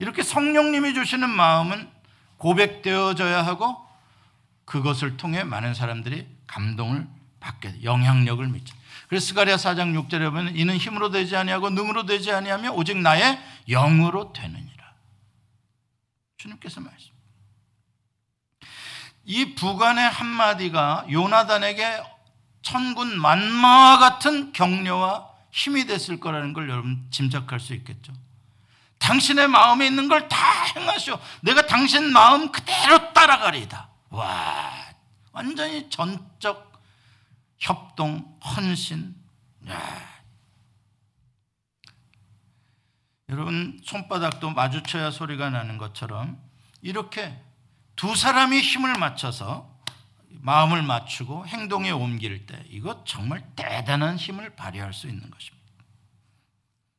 이렇게 0.00 0.22
성령님이 0.22 0.94
주시는 0.94 1.30
마음은 1.30 1.90
고백되어져야 2.38 3.46
하고 3.46 3.86
그것을 4.64 5.16
통해 5.16 5.44
많은 5.44 5.74
사람들이 5.74 6.26
감동을 6.46 7.06
받게 7.44 7.72
돼. 7.72 7.82
영향력을 7.84 8.46
미쳐. 8.48 8.74
그래서 9.08 9.26
스가랴 9.26 9.56
4장 9.56 10.08
6절에 10.08 10.30
보면 10.30 10.56
이는 10.56 10.76
힘으로 10.78 11.10
되지 11.10 11.36
아니하고 11.36 11.68
능으로 11.70 12.06
되지 12.06 12.32
아니하며 12.32 12.72
오직 12.72 12.96
나의 12.96 13.38
영으로 13.68 14.32
되느니라. 14.32 14.84
주님께서 16.38 16.80
말씀. 16.80 17.10
이 19.24 19.54
부관의 19.54 20.08
한마디가 20.08 21.06
요나단에게 21.10 22.02
천군 22.62 23.20
만마와 23.20 23.98
같은 23.98 24.52
격려와 24.52 25.28
힘이 25.50 25.86
됐을 25.86 26.18
거라는 26.18 26.52
걸 26.54 26.68
여러분 26.70 27.06
짐작할 27.10 27.60
수 27.60 27.74
있겠죠. 27.74 28.12
당신의 28.98 29.48
마음에 29.48 29.86
있는 29.86 30.08
걸 30.08 30.28
다 30.28 30.36
행하시오. 30.76 31.18
내가 31.42 31.66
당신 31.66 32.10
마음 32.10 32.50
그대로 32.50 33.12
따라가리다. 33.12 33.88
와, 34.10 34.70
완전히 35.32 35.88
전적 35.90 36.73
협동, 37.64 38.38
헌신. 38.44 39.14
야. 39.70 40.14
여러분 43.30 43.80
손바닥도 43.82 44.50
마주쳐야 44.50 45.10
소리가 45.10 45.48
나는 45.48 45.78
것처럼 45.78 46.38
이렇게 46.82 47.42
두 47.96 48.14
사람이 48.14 48.60
힘을 48.60 48.92
맞춰서 48.98 49.74
마음을 50.28 50.82
맞추고 50.82 51.46
행동에 51.46 51.90
옮길 51.90 52.44
때 52.44 52.62
이거 52.68 53.02
정말 53.06 53.42
대단한 53.56 54.18
힘을 54.18 54.54
발휘할 54.56 54.92
수 54.92 55.08
있는 55.08 55.30
것입니다. 55.30 55.64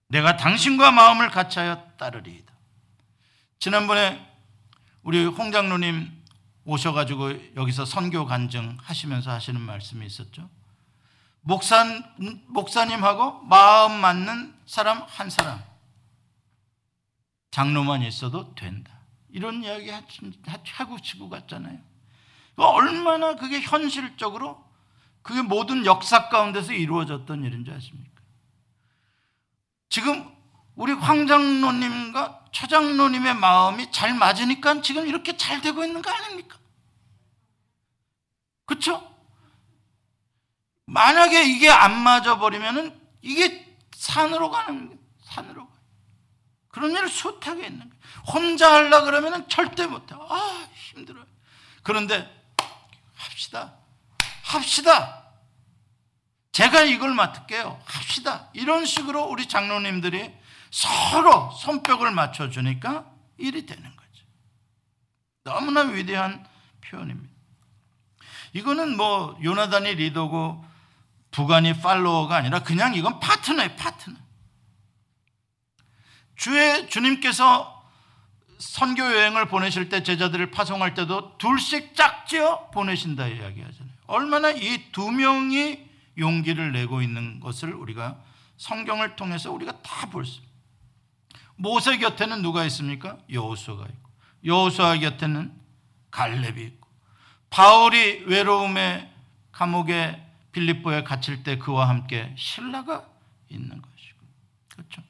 내가 0.07 0.35
당신과 0.35 0.89
마음을 0.89 1.29
같이 1.29 1.59
하여 1.59 1.91
따르리이다. 1.97 2.51
지난번에 3.59 4.19
우리 5.03 5.25
홍 5.25 5.51
장로님 5.51 6.24
오셔가지고 6.65 7.55
여기서 7.55 7.85
선교 7.85 8.25
간증 8.25 8.77
하시면서 8.81 9.31
하시는 9.31 9.61
말씀이 9.61 10.05
있었죠. 10.05 10.49
목사, 11.41 11.85
목사님하고 12.47 13.43
마음 13.43 14.01
맞는 14.01 14.55
사람 14.65 15.03
한 15.03 15.29
사람. 15.29 15.63
장로만 17.51 18.01
있어도 18.01 18.53
된다. 18.55 18.91
이런 19.29 19.63
이야기 19.63 19.89
하고 20.71 20.99
치고 20.99 21.29
갔잖아요. 21.29 21.79
얼마나 22.57 23.35
그게 23.35 23.61
현실적으로 23.61 24.63
그게 25.21 25.41
모든 25.41 25.85
역사 25.85 26.29
가운데서 26.29 26.73
이루어졌던 26.73 27.43
일인 27.43 27.63
줄 27.63 27.73
아십니까? 27.73 28.21
지금 29.89 30.34
우리 30.75 30.91
황장로님과 30.91 32.45
처장로님의 32.51 33.35
마음이 33.35 33.91
잘 33.91 34.13
맞으니까 34.13 34.81
지금 34.81 35.07
이렇게 35.07 35.37
잘 35.37 35.61
되고 35.61 35.83
있는 35.83 36.01
거 36.01 36.11
아닙니까? 36.11 36.57
그렇죠? 38.65 39.15
만약에 40.85 41.43
이게 41.45 41.69
안 41.69 41.97
맞아 41.97 42.37
버리면은 42.37 42.99
이게 43.21 43.75
산으로 43.95 44.51
가는 44.51 44.99
산으로 45.23 45.67
그런 46.67 46.91
일을 46.91 47.09
숱하게 47.09 47.67
있는 47.67 47.89
거예요. 47.89 47.95
혼자 48.27 48.73
하려 48.73 49.03
그러면 49.03 49.47
절대 49.49 49.87
못해. 49.87 50.13
아, 50.15 50.67
힘들어요. 50.73 51.25
그런데 51.83 52.29
합시다. 53.15 53.75
합시다. 54.43 55.23
제가 56.51 56.81
이걸 56.83 57.13
맡을게요. 57.13 57.81
합시다. 57.85 58.49
이런 58.53 58.85
식으로 58.85 59.25
우리 59.25 59.47
장로님들이 59.47 60.33
서로 60.75 61.51
손뼉을 61.51 62.11
맞춰주니까 62.11 63.09
일이 63.37 63.65
되는 63.65 63.83
거죠. 63.83 64.25
너무나 65.45 65.81
위대한 65.83 66.45
표현입니다. 66.81 67.33
이거는 68.51 68.97
뭐 68.97 69.39
요나단이 69.41 69.95
리더고 69.95 70.65
부관이 71.31 71.79
팔로워가 71.79 72.35
아니라 72.35 72.59
그냥 72.59 72.93
이건 72.93 73.21
파트너예요, 73.21 73.73
파트너. 73.77 74.17
주의 76.35 76.89
주님께서 76.89 77.71
선교 78.57 79.01
여행을 79.03 79.47
보내실 79.47 79.87
때 79.87 80.03
제자들을 80.03 80.51
파송할 80.51 80.93
때도 80.93 81.37
둘씩 81.37 81.95
짝지어 81.95 82.69
보내신다 82.71 83.27
이야기하잖아요. 83.27 83.93
얼마나 84.07 84.51
이 84.51 84.91
두 84.91 85.09
명이 85.09 85.89
용기를 86.17 86.73
내고 86.73 87.01
있는 87.01 87.39
것을 87.39 87.73
우리가 87.73 88.21
성경을 88.57 89.15
통해서 89.15 89.51
우리가 89.53 89.81
다 89.81 90.07
볼 90.07 90.25
수. 90.25 90.41
모세 91.55 91.97
곁에는 91.97 92.41
누가 92.41 92.65
있습니까? 92.65 93.17
여호수아가 93.31 93.85
있고 93.85 94.09
여호수아 94.43 94.97
곁에는 94.97 95.53
갈렙이 96.11 96.61
있고 96.63 96.87
바울이 97.49 98.23
외로움의 98.25 99.09
감옥에 99.51 100.21
빌립보에 100.51 101.03
갇힐 101.03 101.43
때 101.43 101.57
그와 101.57 101.89
함께 101.89 102.33
신라가 102.37 103.05
있는 103.49 103.81
것이고 103.81 104.17
그렇죠. 104.69 105.01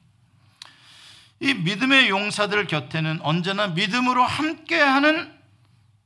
이 1.40 1.54
믿음의 1.54 2.08
용사들 2.08 2.66
곁에는 2.66 3.20
언제나 3.22 3.68
믿음으로 3.68 4.22
함께하는 4.24 5.36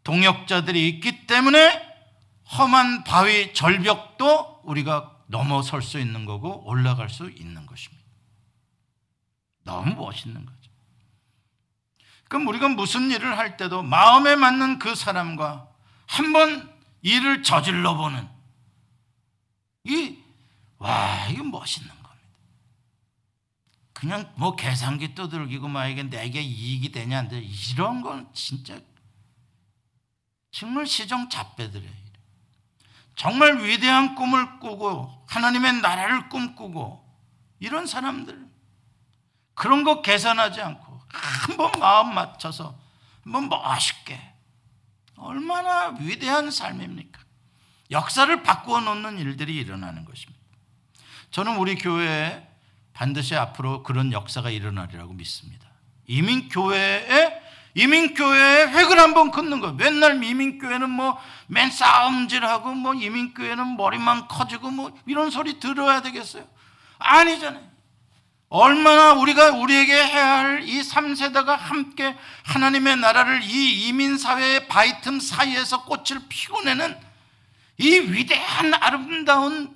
동역자들이 0.05 0.88
있기 0.88 1.26
때문에 1.26 1.88
험한 2.59 3.05
바위 3.05 3.53
절벽도 3.55 4.62
우리가 4.64 5.16
넘어설 5.26 5.82
수 5.82 6.01
있는 6.01 6.24
거고 6.24 6.66
올라갈 6.66 7.09
수 7.09 7.30
있는 7.30 7.66
것입니다. 7.66 8.00
너무 9.63 9.95
멋있는 9.95 10.45
거죠. 10.45 10.71
그럼 12.29 12.47
우리가 12.47 12.69
무슨 12.69 13.11
일을 13.11 13.37
할 13.37 13.57
때도 13.57 13.83
마음에 13.83 14.37
맞는 14.37 14.79
그 14.79 14.95
사람과 14.95 15.69
한번 16.07 16.73
일을 17.03 17.43
저질러 17.43 17.97
보는 17.97 18.29
이 19.85 20.19
와, 20.79 21.27
이거 21.29 21.45
멋있는 21.45 22.01
그냥 24.01 24.33
뭐 24.35 24.57
계산기 24.57 25.15
두들기고 25.15 25.69
막 25.69 25.87
이게 25.87 26.03
내게 26.03 26.41
이익이 26.41 26.91
되냐. 26.91 27.29
이런 27.31 28.01
건 28.01 28.27
진짜 28.33 28.81
정말 30.51 30.87
시정 30.87 31.29
잡배들이에요. 31.29 32.01
정말 33.15 33.63
위대한 33.63 34.15
꿈을 34.15 34.59
꾸고 34.59 35.27
하나님의 35.29 35.83
나라를 35.83 36.31
꿈꾸고 36.31 37.07
이런 37.59 37.85
사람들 37.85 38.50
그런 39.61 39.85
거 39.85 40.01
계산하지 40.01 40.63
않고 40.63 41.03
한번 41.13 41.71
마음 41.79 42.15
맞춰서 42.15 42.75
한번 43.23 43.51
멋있게 43.51 44.19
얼마나 45.19 45.95
위대한 46.01 46.51
삶입니까? 46.51 47.21
역사를 47.91 48.43
바꾸어 48.43 48.81
놓는 48.81 49.19
일들이 49.19 49.55
일어나는 49.57 50.07
것입니다. 50.07 50.41
저는 51.31 51.59
우리 51.59 51.75
교회에 51.75 52.49
반드시 52.95 53.37
앞으로 53.37 53.83
그런 53.83 54.13
역사가 54.13 54.49
일어나리라고 54.49 55.13
믿습니다. 55.13 55.69
이민교회에 56.07 57.43
이민교회에 57.75 58.67
획을 58.69 58.99
한번 58.99 59.31
긋는 59.31 59.61
거. 59.61 59.73
맨날 59.73 60.25
이민교회는 60.25 60.89
뭐 60.89 61.21
맨 61.49 61.71
싸움질하고 61.71 62.73
뭐 62.73 62.95
이민교회는 62.95 63.77
머리만 63.77 64.27
커지고 64.27 64.71
뭐 64.71 64.99
이런 65.07 65.31
소리 65.31 65.61
들어야 65.61 66.01
되겠어요? 66.01 66.47
아니잖아요. 66.99 67.70
얼마나 68.51 69.13
우리가 69.13 69.53
우리에게 69.53 69.93
해야 69.95 70.39
할 70.39 70.61
이 70.65 70.81
3세대가 70.83 71.57
함께 71.57 72.17
하나님의 72.45 72.97
나라를 72.97 73.43
이 73.43 73.89
이민사회의 73.89 74.67
바이틈 74.69 75.21
사이에서 75.21 75.85
꽃을 75.85 76.23
피워내는 76.29 76.99
이 77.79 77.99
위대한 77.99 78.75
아름다운 78.75 79.75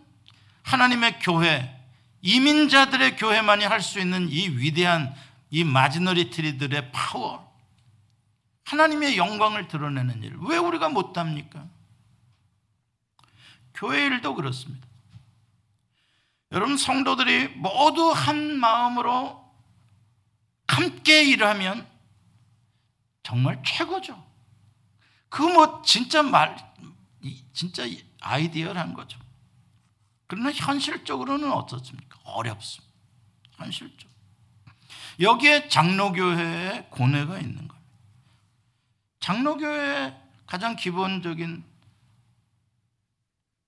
하나님의 0.62 1.20
교회 1.20 1.70
이민자들의 2.22 3.16
교회만이 3.16 3.64
할 3.64 3.80
수 3.80 3.98
있는 4.00 4.28
이 4.28 4.48
위대한 4.48 5.14
이 5.50 5.62
마지너리트리들의 5.62 6.90
파워, 6.90 7.54
하나님의 8.64 9.16
영광을 9.16 9.68
드러내는 9.68 10.22
일, 10.22 10.36
왜 10.40 10.56
우리가 10.56 10.88
못합니까? 10.88 11.64
교회 13.74 14.06
일도 14.06 14.34
그렇습니다. 14.34 14.86
여러분, 16.54 16.76
성도들이 16.76 17.48
모두 17.56 18.10
한 18.12 18.58
마음으로 18.58 19.44
함께 20.68 21.24
일하면 21.24 21.86
정말 23.24 23.60
최고죠. 23.64 24.22
그 25.28 25.42
뭐 25.42 25.82
진짜 25.82 26.22
말, 26.22 26.56
진짜 27.52 27.82
아이디어란 28.20 28.94
거죠. 28.94 29.18
그러나 30.28 30.52
현실적으로는 30.52 31.50
어떻습니까? 31.52 32.18
어렵습니다. 32.22 32.94
현실적. 33.56 34.08
여기에 35.20 35.68
장로교회의 35.68 36.88
고뇌가 36.90 37.38
있는 37.40 37.56
겁니다. 37.68 37.90
장로교회의 39.18 40.16
가장 40.46 40.76
기본적인 40.76 41.64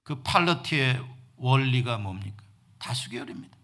그 0.04 0.22
팔러티의 0.22 1.04
원리가 1.36 1.98
뭡니까? 1.98 2.45
다수결입니다. 2.86 3.56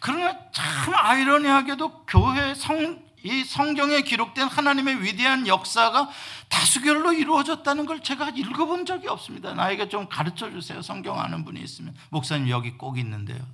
그러나 0.00 0.50
참 0.50 0.94
아이러니하게도 0.94 2.06
교회 2.06 2.54
성, 2.54 3.04
이 3.22 3.44
성경에 3.44 4.00
기록된 4.00 4.48
하나님의 4.48 5.02
위대한 5.02 5.46
역사가 5.46 6.08
다수결로 6.48 7.12
이루어졌다는 7.12 7.84
걸 7.84 8.02
제가 8.02 8.30
읽어본 8.30 8.86
적이 8.86 9.08
없습니다. 9.08 9.52
나에게 9.52 9.88
좀 9.88 10.08
가르쳐 10.08 10.50
주세요. 10.50 10.80
성경 10.80 11.20
아는 11.20 11.44
분이 11.44 11.60
있으면. 11.60 11.94
목사님 12.10 12.48
여기 12.48 12.72
꼭 12.72 12.98
있는데요. 12.98 13.44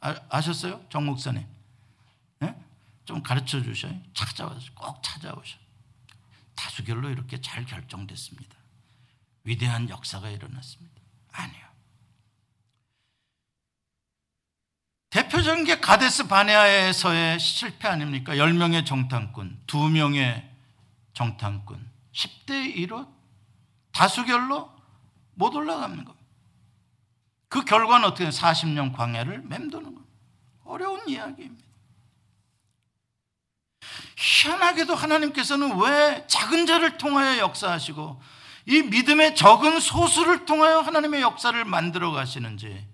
아, 0.00 0.40
셨어요정 0.40 1.04
목사님? 1.04 1.44
네? 2.38 2.54
좀 3.04 3.22
가르쳐 3.22 3.60
주셔요. 3.62 3.92
찾아와서 4.14 4.72
꼭 4.74 5.02
찾아오셔. 5.02 5.58
다수결로 6.54 7.10
이렇게 7.10 7.40
잘 7.40 7.66
결정됐습니다. 7.66 8.56
위대한 9.44 9.88
역사가 9.90 10.30
일어났습니다. 10.30 10.96
아니요. 11.32 11.67
대표적인 15.48 15.64
게 15.64 15.80
가데스 15.80 16.28
바네아에서의 16.28 17.40
실패 17.40 17.88
아닙니까? 17.88 18.34
10명의 18.34 18.84
정탐꾼, 18.84 19.62
2명의 19.66 20.44
정탐꾼, 21.14 21.90
10대 22.12 22.76
1로 22.76 23.08
다수결로 23.92 24.70
못 25.34 25.54
올라가는 25.54 26.04
겁니다. 26.04 26.26
그 27.48 27.64
결과는 27.64 28.06
어떻게 28.06 28.28
40년 28.28 28.94
광야를 28.94 29.42
맴도는 29.42 29.94
겁니다. 29.94 30.14
어려운 30.64 31.08
이야기입니다. 31.08 31.66
희한하게도 34.16 34.94
하나님께서는 34.94 35.80
왜 35.80 36.26
작은 36.26 36.66
자를 36.66 36.98
통하여 36.98 37.38
역사하시고 37.38 38.20
이 38.66 38.82
믿음의 38.82 39.34
적은 39.34 39.80
소수를 39.80 40.44
통하여 40.44 40.80
하나님의 40.80 41.22
역사를 41.22 41.64
만들어 41.64 42.10
가시는지 42.10 42.86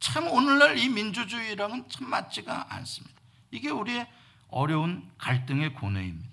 참 0.00 0.28
오늘날 0.28 0.78
이 0.78 0.88
민주주의랑은 0.88 1.88
참 1.88 2.08
맞지가 2.08 2.66
않습니다. 2.74 3.16
이게 3.50 3.70
우리의 3.70 4.06
어려운 4.48 5.08
갈등의 5.18 5.74
고뇌입니다. 5.74 6.28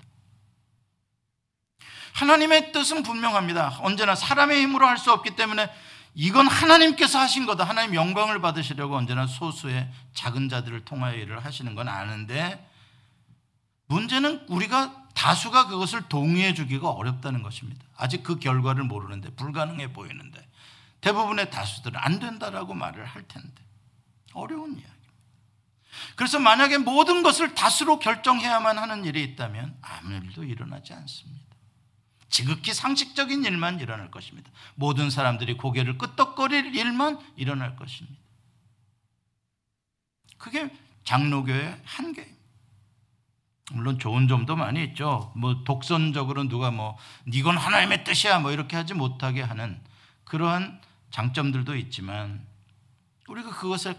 하나님의 2.13 2.71
뜻은 2.71 3.03
분명합니다. 3.03 3.79
언제나 3.81 4.15
사람의 4.15 4.61
힘으로 4.61 4.87
할 4.87 4.97
수 4.97 5.11
없기 5.11 5.35
때문에 5.35 5.69
이건 6.13 6.47
하나님께서 6.47 7.19
하신 7.19 7.45
거다. 7.45 7.65
하나님 7.65 7.93
영광을 7.93 8.39
받으시려고 8.39 8.95
언제나 8.95 9.27
소수의 9.27 9.91
작은 10.13 10.47
자들을 10.47 10.85
통하여 10.85 11.15
일을 11.15 11.43
하시는 11.43 11.75
건 11.75 11.89
아는데 11.89 12.65
문제는 13.87 14.45
우리가 14.47 15.03
다수가 15.13 15.67
그것을 15.67 16.07
동의해 16.07 16.53
주기가 16.53 16.89
어렵다는 16.89 17.43
것입니다. 17.43 17.83
아직 17.97 18.23
그 18.23 18.39
결과를 18.39 18.83
모르는데 18.85 19.29
불가능해 19.31 19.91
보이는데 19.91 20.44
대부분의 21.05 21.51
다수들은 21.51 21.99
안 22.01 22.19
된다라고 22.19 22.73
말을 22.73 23.05
할 23.05 23.27
텐데 23.27 23.63
어려운 24.33 24.71
이야기. 24.71 24.91
그래서 26.15 26.39
만약에 26.39 26.79
모든 26.79 27.21
것을 27.21 27.53
다수로 27.53 27.99
결정해야만 27.99 28.79
하는 28.79 29.05
일이 29.05 29.23
있다면 29.23 29.77
아무 29.81 30.15
일도 30.15 30.43
일어나지 30.43 30.93
않습니다. 30.93 31.45
지극히 32.29 32.73
상식적인 32.73 33.45
일만 33.45 33.79
일어날 33.79 34.09
것입니다. 34.09 34.49
모든 34.73 35.11
사람들이 35.11 35.57
고개를 35.57 35.99
끄덕거릴 35.99 36.75
일만 36.75 37.19
일어날 37.35 37.75
것입니다. 37.75 38.19
그게 40.39 40.75
장로교의 41.03 41.81
한계입니다. 41.85 42.35
물론 43.73 43.99
좋은 43.99 44.27
점도 44.27 44.55
많이 44.55 44.83
있죠. 44.85 45.31
뭐 45.35 45.63
독선적으로 45.63 46.47
누가 46.49 46.71
뭐 46.71 46.97
이건 47.31 47.57
하나님의 47.57 48.03
뜻이야 48.03 48.39
뭐 48.39 48.51
이렇게 48.51 48.75
하지 48.75 48.95
못하게 48.95 49.43
하는 49.43 49.79
그러한 50.23 50.81
장점들도 51.15 51.77
있지만 51.77 52.45
우리가 53.29 53.51
그것에 53.51 53.95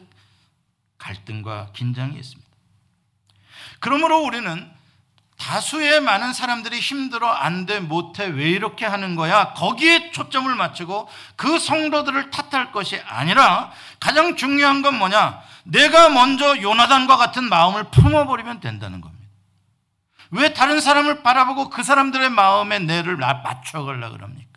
갈등과 0.99 1.71
긴장이 1.73 2.19
있습니다. 2.19 2.51
그러므로 3.81 4.19
우리는 4.19 4.71
다수의 5.39 6.03
많은 6.03 6.35
사람들이 6.35 6.79
힘들어 6.79 7.29
안 7.31 7.65
돼 7.65 7.81
못해 7.81 8.27
왜 8.27 8.51
이렇게 8.51 8.85
하는 8.85 9.17
거야 9.17 9.55
거기에 9.55 10.11
초점을 10.11 10.55
맞추고 10.55 11.09
그 11.37 11.59
성도들을 11.59 12.31
탓할 12.31 12.71
것이 12.71 13.01
아니라 13.01 13.73
가장 13.99 14.37
중요한 14.37 14.83
건 14.83 14.99
뭐냐 14.99 15.41
내가 15.65 16.11
먼저 16.11 16.61
요나단과 16.61 17.17
같은 17.17 17.49
마음을 17.49 17.85
품어버리면 17.85 18.61
된다는 18.61 19.01
겁니다. 19.01 19.27
왜 20.33 20.53
다른 20.53 20.83
사람을 20.83 21.23
바라보고 21.23 21.71
그 21.71 21.83
사람들의 21.83 22.29
마음에 22.29 22.79
뇌를 22.79 23.17
맞춰가려 23.17 24.11
그럽니까? 24.11 24.56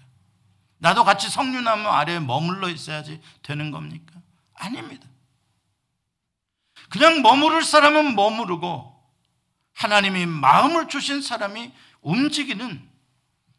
나도 0.80 1.04
같이 1.04 1.30
석류나무 1.30 1.88
아래에 1.88 2.20
머물러 2.20 2.70
있어야지 2.70 3.22
되는 3.44 3.72
겁니까? 3.72 4.20
아닙니다. 4.56 5.08
그냥 6.90 7.22
머무를 7.22 7.64
사람은 7.64 8.16
머무르고 8.16 8.98
하나님이 9.74 10.26
마음을 10.26 10.88
주신 10.88 11.22
사람이 11.22 11.72
움직이는 12.02 12.90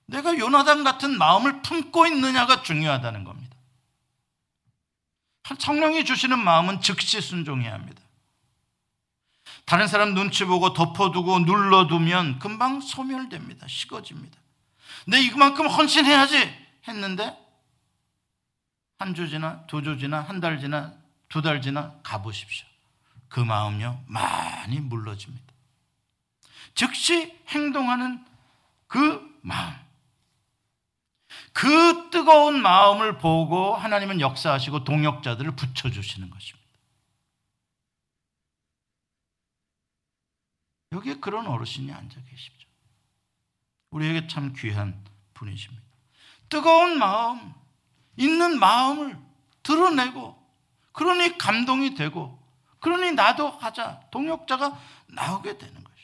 내가 0.07 0.37
요나단 0.37 0.83
같은 0.83 1.17
마음을 1.17 1.63
품고 1.63 2.07
있느냐가 2.07 2.63
중요하다는 2.63 3.25
겁니다. 3.25 3.57
성령이 5.59 6.05
주시는 6.05 6.39
마음은 6.39 6.81
즉시 6.81 7.21
순종해야 7.21 7.73
합니다. 7.73 8.03
다른 9.65 9.87
사람 9.87 10.15
눈치 10.15 10.45
보고 10.45 10.73
덮어두고 10.73 11.41
눌러두면 11.41 12.39
금방 12.39 12.81
소멸됩니다. 12.81 13.67
식어집니다. 13.69 14.39
내 15.07 15.21
이만큼 15.21 15.69
헌신해야지 15.69 16.70
했는데 16.89 17.37
한 18.99 19.15
주 19.15 19.29
지나 19.29 19.67
두 19.67 19.83
주 19.83 19.99
지나 19.99 20.21
한 20.21 20.41
달 20.41 20.59
지나 20.61 20.95
두 21.29 21.43
달 21.43 21.61
지나 21.63 22.01
가보십시오. 22.03 22.67
그 23.29 23.41
마음요 23.41 24.03
많이 24.07 24.81
물러집니다. 24.81 25.53
즉시 26.75 27.39
행동하는 27.49 28.25
그 28.87 29.39
마음. 29.43 29.75
그 31.53 32.11
뜨거운 32.11 32.61
마음을 32.63 33.19
보고 33.19 33.75
하나님은 33.75 34.21
역사하시고 34.21 34.85
동역자들을 34.85 35.55
붙여주시는 35.57 36.29
것입니다. 36.31 36.61
여기에 40.93 41.17
그런 41.21 41.47
어르신이 41.47 41.93
앉아 41.93 42.21
계십니다. 42.29 42.67
우리에게 43.91 44.27
참 44.27 44.53
귀한 44.57 45.05
분이십니다. 45.35 45.90
뜨거운 46.51 46.99
마음, 46.99 47.55
있는 48.17 48.59
마음을 48.59 49.17
드러내고, 49.63 50.37
그러니 50.93 51.39
감동이 51.39 51.95
되고, 51.95 52.39
그러니 52.81 53.13
나도 53.13 53.49
하자. 53.49 54.01
동역자가 54.11 54.79
나오게 55.09 55.59
되는 55.59 55.75
것이. 55.85 55.97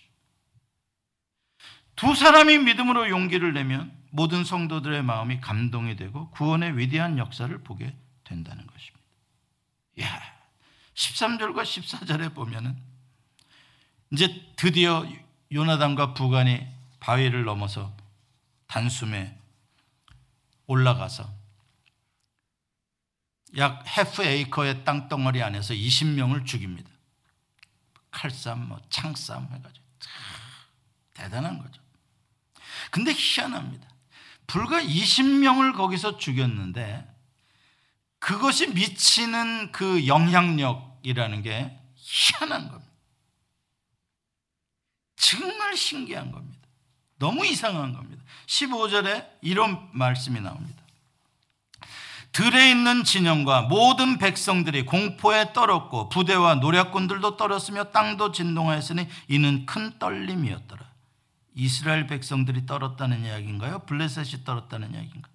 두 1.97 2.15
사람이 2.15 2.59
믿음으로 2.59 3.09
용기를 3.09 3.53
내면 3.53 3.97
모든 4.11 4.45
성도들의 4.45 5.03
마음이 5.03 5.41
감동이 5.41 5.97
되고 5.97 6.31
구원의 6.31 6.79
위대한 6.79 7.19
역사를 7.19 7.57
보게 7.63 7.95
된다는 8.25 8.67
것입니다. 8.67 9.05
야, 10.03 10.23
13절과 10.95 11.63
14절에 11.63 12.35
보면은 12.35 12.77
이제 14.11 14.43
드디어 14.57 15.07
요나단과 15.53 16.15
부간이 16.15 16.67
바위를 17.01 17.45
넘어서 17.45 17.93
단숨에 18.67 19.36
올라가서 20.67 21.33
약 23.57 23.87
해프 23.87 24.23
에이커의 24.23 24.85
땅덩어리 24.85 25.43
안에서 25.43 25.73
20명을 25.75 26.45
죽입니다. 26.45 26.91
칼싸움, 28.11 28.69
뭐 28.69 28.81
창싸움 28.91 29.49
해가지고 29.53 29.85
대단한 31.15 31.59
거죠. 31.59 31.81
근데 32.91 33.13
희한합니다. 33.13 33.89
불과 34.47 34.81
20명을 34.81 35.75
거기서 35.77 36.19
죽였는데 36.19 37.15
그것이 38.19 38.69
미치는 38.69 39.73
그 39.73 40.07
영향력이라는 40.07 41.43
게 41.43 41.79
희한한 41.97 42.69
겁니다. 42.69 42.93
정말 45.17 45.77
신기한 45.77 46.31
겁니다. 46.33 46.66
너무 47.19 47.47
이상한 47.47 47.93
겁니다. 47.93 48.23
15절에 48.47 49.29
이런 49.43 49.89
말씀이 49.93 50.41
나옵니다. 50.41 50.83
들에 52.33 52.71
있는 52.71 53.03
진영과 53.03 53.63
모든 53.63 54.19
백성들이 54.19 54.85
공포에 54.85 55.55
떨었고 55.55 56.11
부대와 56.11 56.57
노략군들도 56.57 57.39
떨었으며 57.39 57.85
땅도 57.93 58.33
진동하였으니 58.33 59.09
이는 59.29 59.65
큰 59.65 59.99
떨림이었더라. 59.99 60.85
이스라엘 61.55 62.07
백성들이 62.07 62.67
떨었다는 62.67 63.25
이야기인가요? 63.25 63.81
블레셋이 63.87 64.45
떨었다는 64.45 64.93
이야기인가요? 64.93 65.33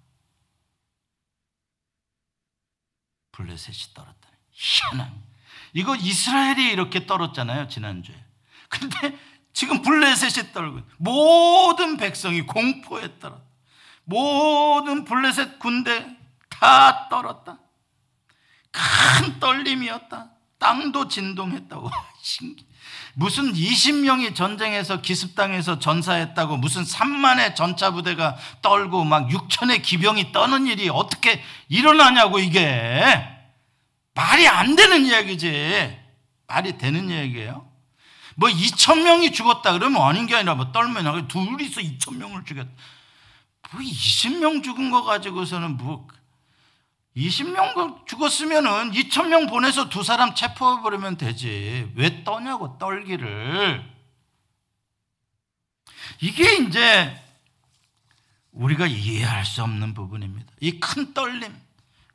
블레셋이 3.32 3.94
떨었다는 3.94 4.38
희한한 4.52 5.22
이거 5.72 5.96
이스라엘이 5.96 6.70
이렇게 6.70 7.06
떨었잖아요 7.06 7.66
지난주에 7.68 8.14
근데 8.68 9.18
지금 9.52 9.82
블레셋이 9.82 10.52
떨고 10.52 10.80
모든 10.96 11.96
백성이 11.96 12.42
공포에 12.42 13.18
떨었다. 13.18 13.42
모든 14.04 15.04
블레셋 15.04 15.58
군대 15.58 16.06
다 16.48 17.08
떨었다. 17.08 17.58
큰 18.70 19.38
떨림이었다. 19.38 20.30
땅도 20.58 21.08
진동했다고. 21.08 21.90
무슨 23.14 23.52
20명이 23.52 24.34
전쟁에서 24.34 25.02
기습당해서 25.02 25.78
전사했다고 25.78 26.56
무슨 26.56 26.82
3만의 26.82 27.54
전차 27.54 27.90
부대가 27.90 28.36
떨고 28.62 29.04
막 29.04 29.28
6천의 29.28 29.82
기병이 29.82 30.32
떠는 30.32 30.66
일이 30.66 30.88
어떻게 30.88 31.42
일어나냐고 31.68 32.38
이게. 32.38 33.02
말이 34.14 34.48
안 34.48 34.76
되는 34.76 35.04
이야기지. 35.04 35.98
말이 36.46 36.78
되는 36.78 37.08
이야기예요 37.08 37.71
뭐 38.36 38.48
2천 38.48 39.02
명이 39.02 39.32
죽었다 39.32 39.72
그러면 39.72 40.02
아닌 40.02 40.26
게 40.26 40.34
아니라 40.34 40.54
뭐 40.54 40.72
떨면 40.72 41.28
둘이서 41.28 41.80
2천 41.80 42.16
명을 42.16 42.44
죽였다 42.44 42.70
뭐 43.72 43.80
20명 43.80 44.62
죽은 44.62 44.90
거 44.90 45.02
가지고서는 45.04 45.76
뭐 45.76 46.06
20명 47.16 48.06
죽었으면은 48.06 48.92
2,000명 48.92 49.48
보내서 49.50 49.90
두 49.90 50.02
사람 50.02 50.34
체포해 50.34 50.80
버리면 50.80 51.18
되지. 51.18 51.92
왜 51.94 52.24
떠냐고, 52.24 52.78
떨기를. 52.78 53.84
이게 56.22 56.54
이제 56.56 57.14
우리가 58.52 58.86
이해할 58.86 59.44
수 59.44 59.62
없는 59.62 59.92
부분입니다. 59.92 60.50
이 60.60 60.80
큰 60.80 61.12
떨림, 61.12 61.54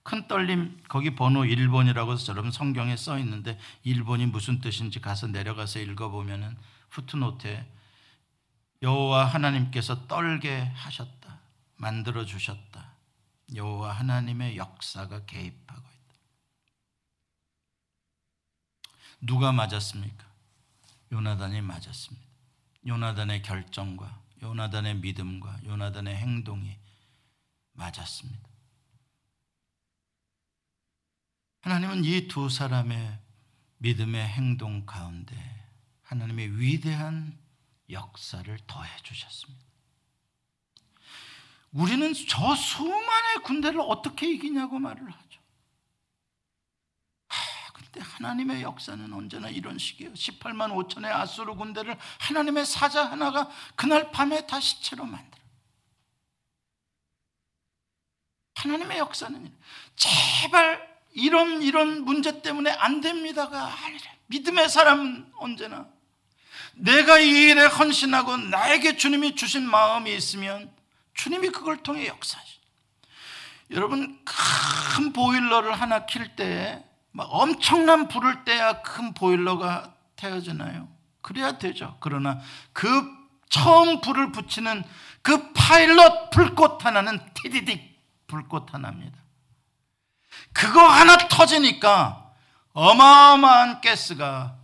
큰 0.07 0.25
떨림, 0.29 0.81
거기 0.87 1.15
번호 1.15 1.41
1번이라고 1.41 2.13
해서 2.13 2.31
여러분 2.31 2.49
성경에 2.49 2.95
써 2.95 3.19
있는데 3.19 3.59
1번이 3.85 4.27
무슨 4.27 4.61
뜻인지 4.61 5.01
가서 5.01 5.27
내려가서 5.27 5.79
읽어보면은 5.79 6.57
푸트노트에 6.91 7.69
여호와 8.81 9.25
하나님께서 9.25 10.07
떨게 10.07 10.61
하셨다. 10.75 11.41
만들어 11.75 12.23
주셨다. 12.23 12.93
여호와 13.53 13.91
하나님의 13.91 14.55
역사가 14.55 15.25
개입하고 15.25 15.81
있다. 15.81 16.15
누가 19.19 19.51
맞았습니까? 19.51 20.25
요나단이 21.11 21.59
맞았습니다. 21.59 22.25
요나단의 22.87 23.41
결정과 23.41 24.21
요나단의 24.41 24.99
믿음과 24.99 25.65
요나단의 25.65 26.15
행동이 26.15 26.77
맞았습니다. 27.73 28.56
하나님은 31.67 32.05
이 32.05 32.29
두 32.29 32.47
사람의 32.47 33.19
믿음의 33.79 34.25
행동 34.25 34.85
가운데 34.85 35.35
하나님의 36.03 36.57
위대한 36.61 37.37
역사를 37.89 38.57
더해 38.65 38.89
주셨습니다. 39.03 39.65
우리는 41.73 42.13
저 42.29 42.55
수많은 42.55 43.41
군대를 43.43 43.81
어떻게 43.81 44.31
이기냐고 44.31 44.79
말을 44.79 45.11
하죠. 45.11 45.41
하, 47.27 47.71
근데 47.73 47.99
하나님의 47.99 48.61
역사는 48.61 49.11
언제나 49.11 49.49
이런 49.49 49.77
식이에요. 49.77 50.13
18만 50.13 50.71
5천의 50.71 51.07
아수르 51.07 51.53
군대를 51.53 51.97
하나님의 52.21 52.65
사자 52.65 53.11
하나가 53.11 53.51
그날 53.75 54.09
밤에 54.11 54.47
다 54.47 54.61
시체로 54.61 55.03
만들어. 55.03 55.43
하나님의 58.55 58.99
역사는 58.99 59.53
제발 59.97 60.96
이런 61.17 61.63
이런 61.63 62.05
문제 62.05 62.43
때문에 62.43 62.69
안 62.69 63.01
됩니다가 63.01 63.73
아니라 63.83 64.11
믿음의 64.27 64.69
사람은 64.69 65.31
언제나 65.37 65.87
내가 66.75 67.17
이 67.17 67.27
일에 67.27 67.65
헌신하고 67.65 68.37
나에게 68.37 68.97
주님이 68.97 69.35
주신 69.35 69.67
마음이 69.67 70.15
있으면 70.15 70.71
주님이 71.15 71.49
그걸 71.49 71.77
통해 71.77 72.05
역사하시. 72.05 72.59
여러분 73.71 74.19
큰 74.23 75.11
보일러를 75.11 75.73
하나 75.73 76.05
킬때 76.05 76.83
엄청난 77.17 78.07
불을 78.07 78.45
떼야 78.45 78.83
큰 78.83 79.15
보일러가 79.15 79.95
태워지나요? 80.17 80.87
그래야 81.23 81.57
되죠. 81.57 81.97
그러나 81.99 82.39
그 82.73 82.87
처음 83.49 84.01
불을 84.01 84.31
붙이는 84.31 84.83
그 85.23 85.51
파일럿 85.53 86.29
불꽃 86.29 86.85
하나는 86.85 87.19
티디딕 87.33 87.81
불꽃 88.27 88.71
하나입니다. 88.71 89.26
그거 90.57 90.87
하나 90.87 91.17
터지니까 91.17 92.31
어마어마한 92.73 93.81
가스가 93.81 94.55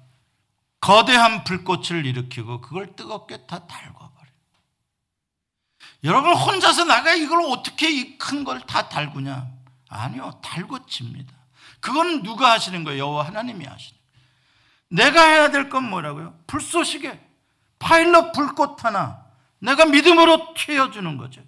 거대한 0.80 1.44
불꽃을 1.44 2.06
일으키고 2.06 2.62
그걸 2.62 2.96
뜨겁게 2.96 3.46
다 3.46 3.66
달고 3.68 4.04
여러분 6.04 6.34
혼자서 6.34 6.84
나가 6.86 7.14
이걸 7.14 7.42
어떻게 7.50 7.90
이 7.90 8.18
큰 8.18 8.44
걸 8.44 8.60
다 8.62 8.90
달구냐? 8.90 9.48
아니요, 9.90 10.40
달고칩니다. 10.44 11.34
그건 11.80 12.24
누가 12.24 12.52
하시는 12.52 12.84
거예요? 12.84 13.00
여호와 13.06 13.28
하나님이 13.28 13.66
하시는 13.66 13.98
거예요. 13.98 15.12
내가 15.12 15.24
해야 15.24 15.50
될 15.52 15.70
건 15.70 15.90
뭐라고요? 15.90 16.38
불쏘시개, 16.48 17.20
파일럿 17.80 18.34
불꽃 18.34 18.84
하나 18.84 19.24
내가 19.60 19.86
믿음으로 19.86 20.54
튀어주는 20.56 21.18
거죠. 21.18 21.42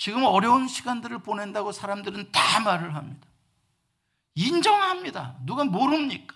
지금 0.00 0.24
어려운 0.24 0.66
시간들을 0.66 1.18
보낸다고 1.18 1.72
사람들은 1.72 2.32
다 2.32 2.60
말을 2.60 2.94
합니다. 2.94 3.28
인정합니다. 4.34 5.36
누가 5.42 5.62
모릅니까? 5.64 6.34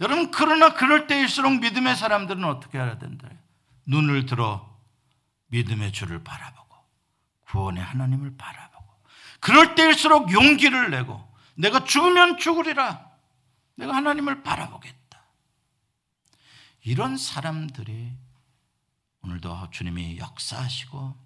여러분, 0.00 0.30
그러나 0.30 0.74
그럴 0.74 1.08
때일수록 1.08 1.58
믿음의 1.58 1.96
사람들은 1.96 2.44
어떻게 2.44 2.78
해야 2.78 2.98
된다? 2.98 3.28
눈을 3.86 4.26
들어 4.26 4.78
믿음의 5.48 5.90
주를 5.90 6.22
바라보고 6.22 6.76
구원의 7.48 7.82
하나님을 7.82 8.36
바라보고 8.36 8.94
그럴 9.40 9.74
때일수록 9.74 10.32
용기를 10.32 10.92
내고 10.92 11.28
내가 11.56 11.82
죽으면 11.82 12.38
죽으리라 12.38 13.10
내가 13.74 13.96
하나님을 13.96 14.44
바라보겠다 14.44 15.24
이런 16.84 17.16
사람들이 17.16 18.12
오늘도 19.24 19.70
주님이 19.72 20.18
역사하시고 20.18 21.21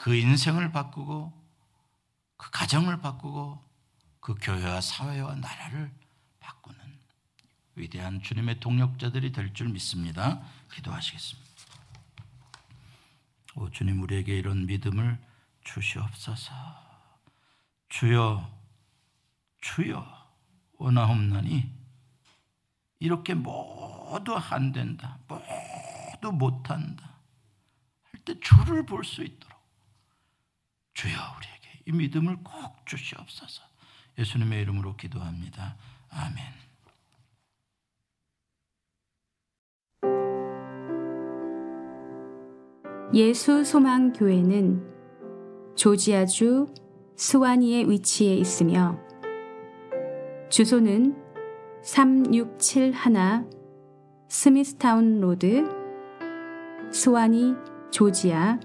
그 0.00 0.14
인생을 0.14 0.72
바꾸고 0.72 1.30
그 2.38 2.50
가정을 2.52 3.02
바꾸고 3.02 3.62
그 4.20 4.34
교회와 4.40 4.80
사회와 4.80 5.34
나라를 5.34 5.92
바꾸는 6.40 6.80
위대한 7.74 8.22
주님의 8.22 8.60
동력자들이 8.60 9.30
될 9.32 9.52
줄 9.52 9.68
믿습니다. 9.68 10.40
기도하시겠습니다. 10.72 11.50
오 13.56 13.68
주님 13.68 14.00
우리에게 14.02 14.38
이런 14.38 14.64
믿음을 14.64 15.22
주시옵소서. 15.64 16.54
주여 17.90 18.50
주여 19.60 20.30
원하옵나니 20.78 21.70
이렇게 23.00 23.34
모두 23.34 24.34
안 24.34 24.72
된다. 24.72 25.18
모두 25.28 26.32
못한다. 26.32 27.18
할 28.14 28.24
때 28.24 28.40
주를 28.40 28.86
볼 28.86 29.04
수 29.04 29.22
있도록 29.22 29.59
주여 31.00 31.12
우리에게 31.12 31.80
이 31.86 31.92
믿음을 31.92 32.36
꼭 32.44 32.84
주시옵소서. 32.84 33.62
예수님의 34.18 34.60
이름으로 34.60 34.96
기도합니다. 34.96 35.76
아멘. 36.10 36.44
예수 43.14 43.64
소망 43.64 44.12
교회는 44.12 45.74
조지아주 45.74 46.66
스와니에 47.16 47.84
위치해 47.84 48.34
있으며 48.34 48.98
주소는 50.50 51.16
3671 51.82 52.92
Smithtown 54.28 55.22
Road 55.22 55.64
스와니 56.92 57.54
조지아 57.90 58.60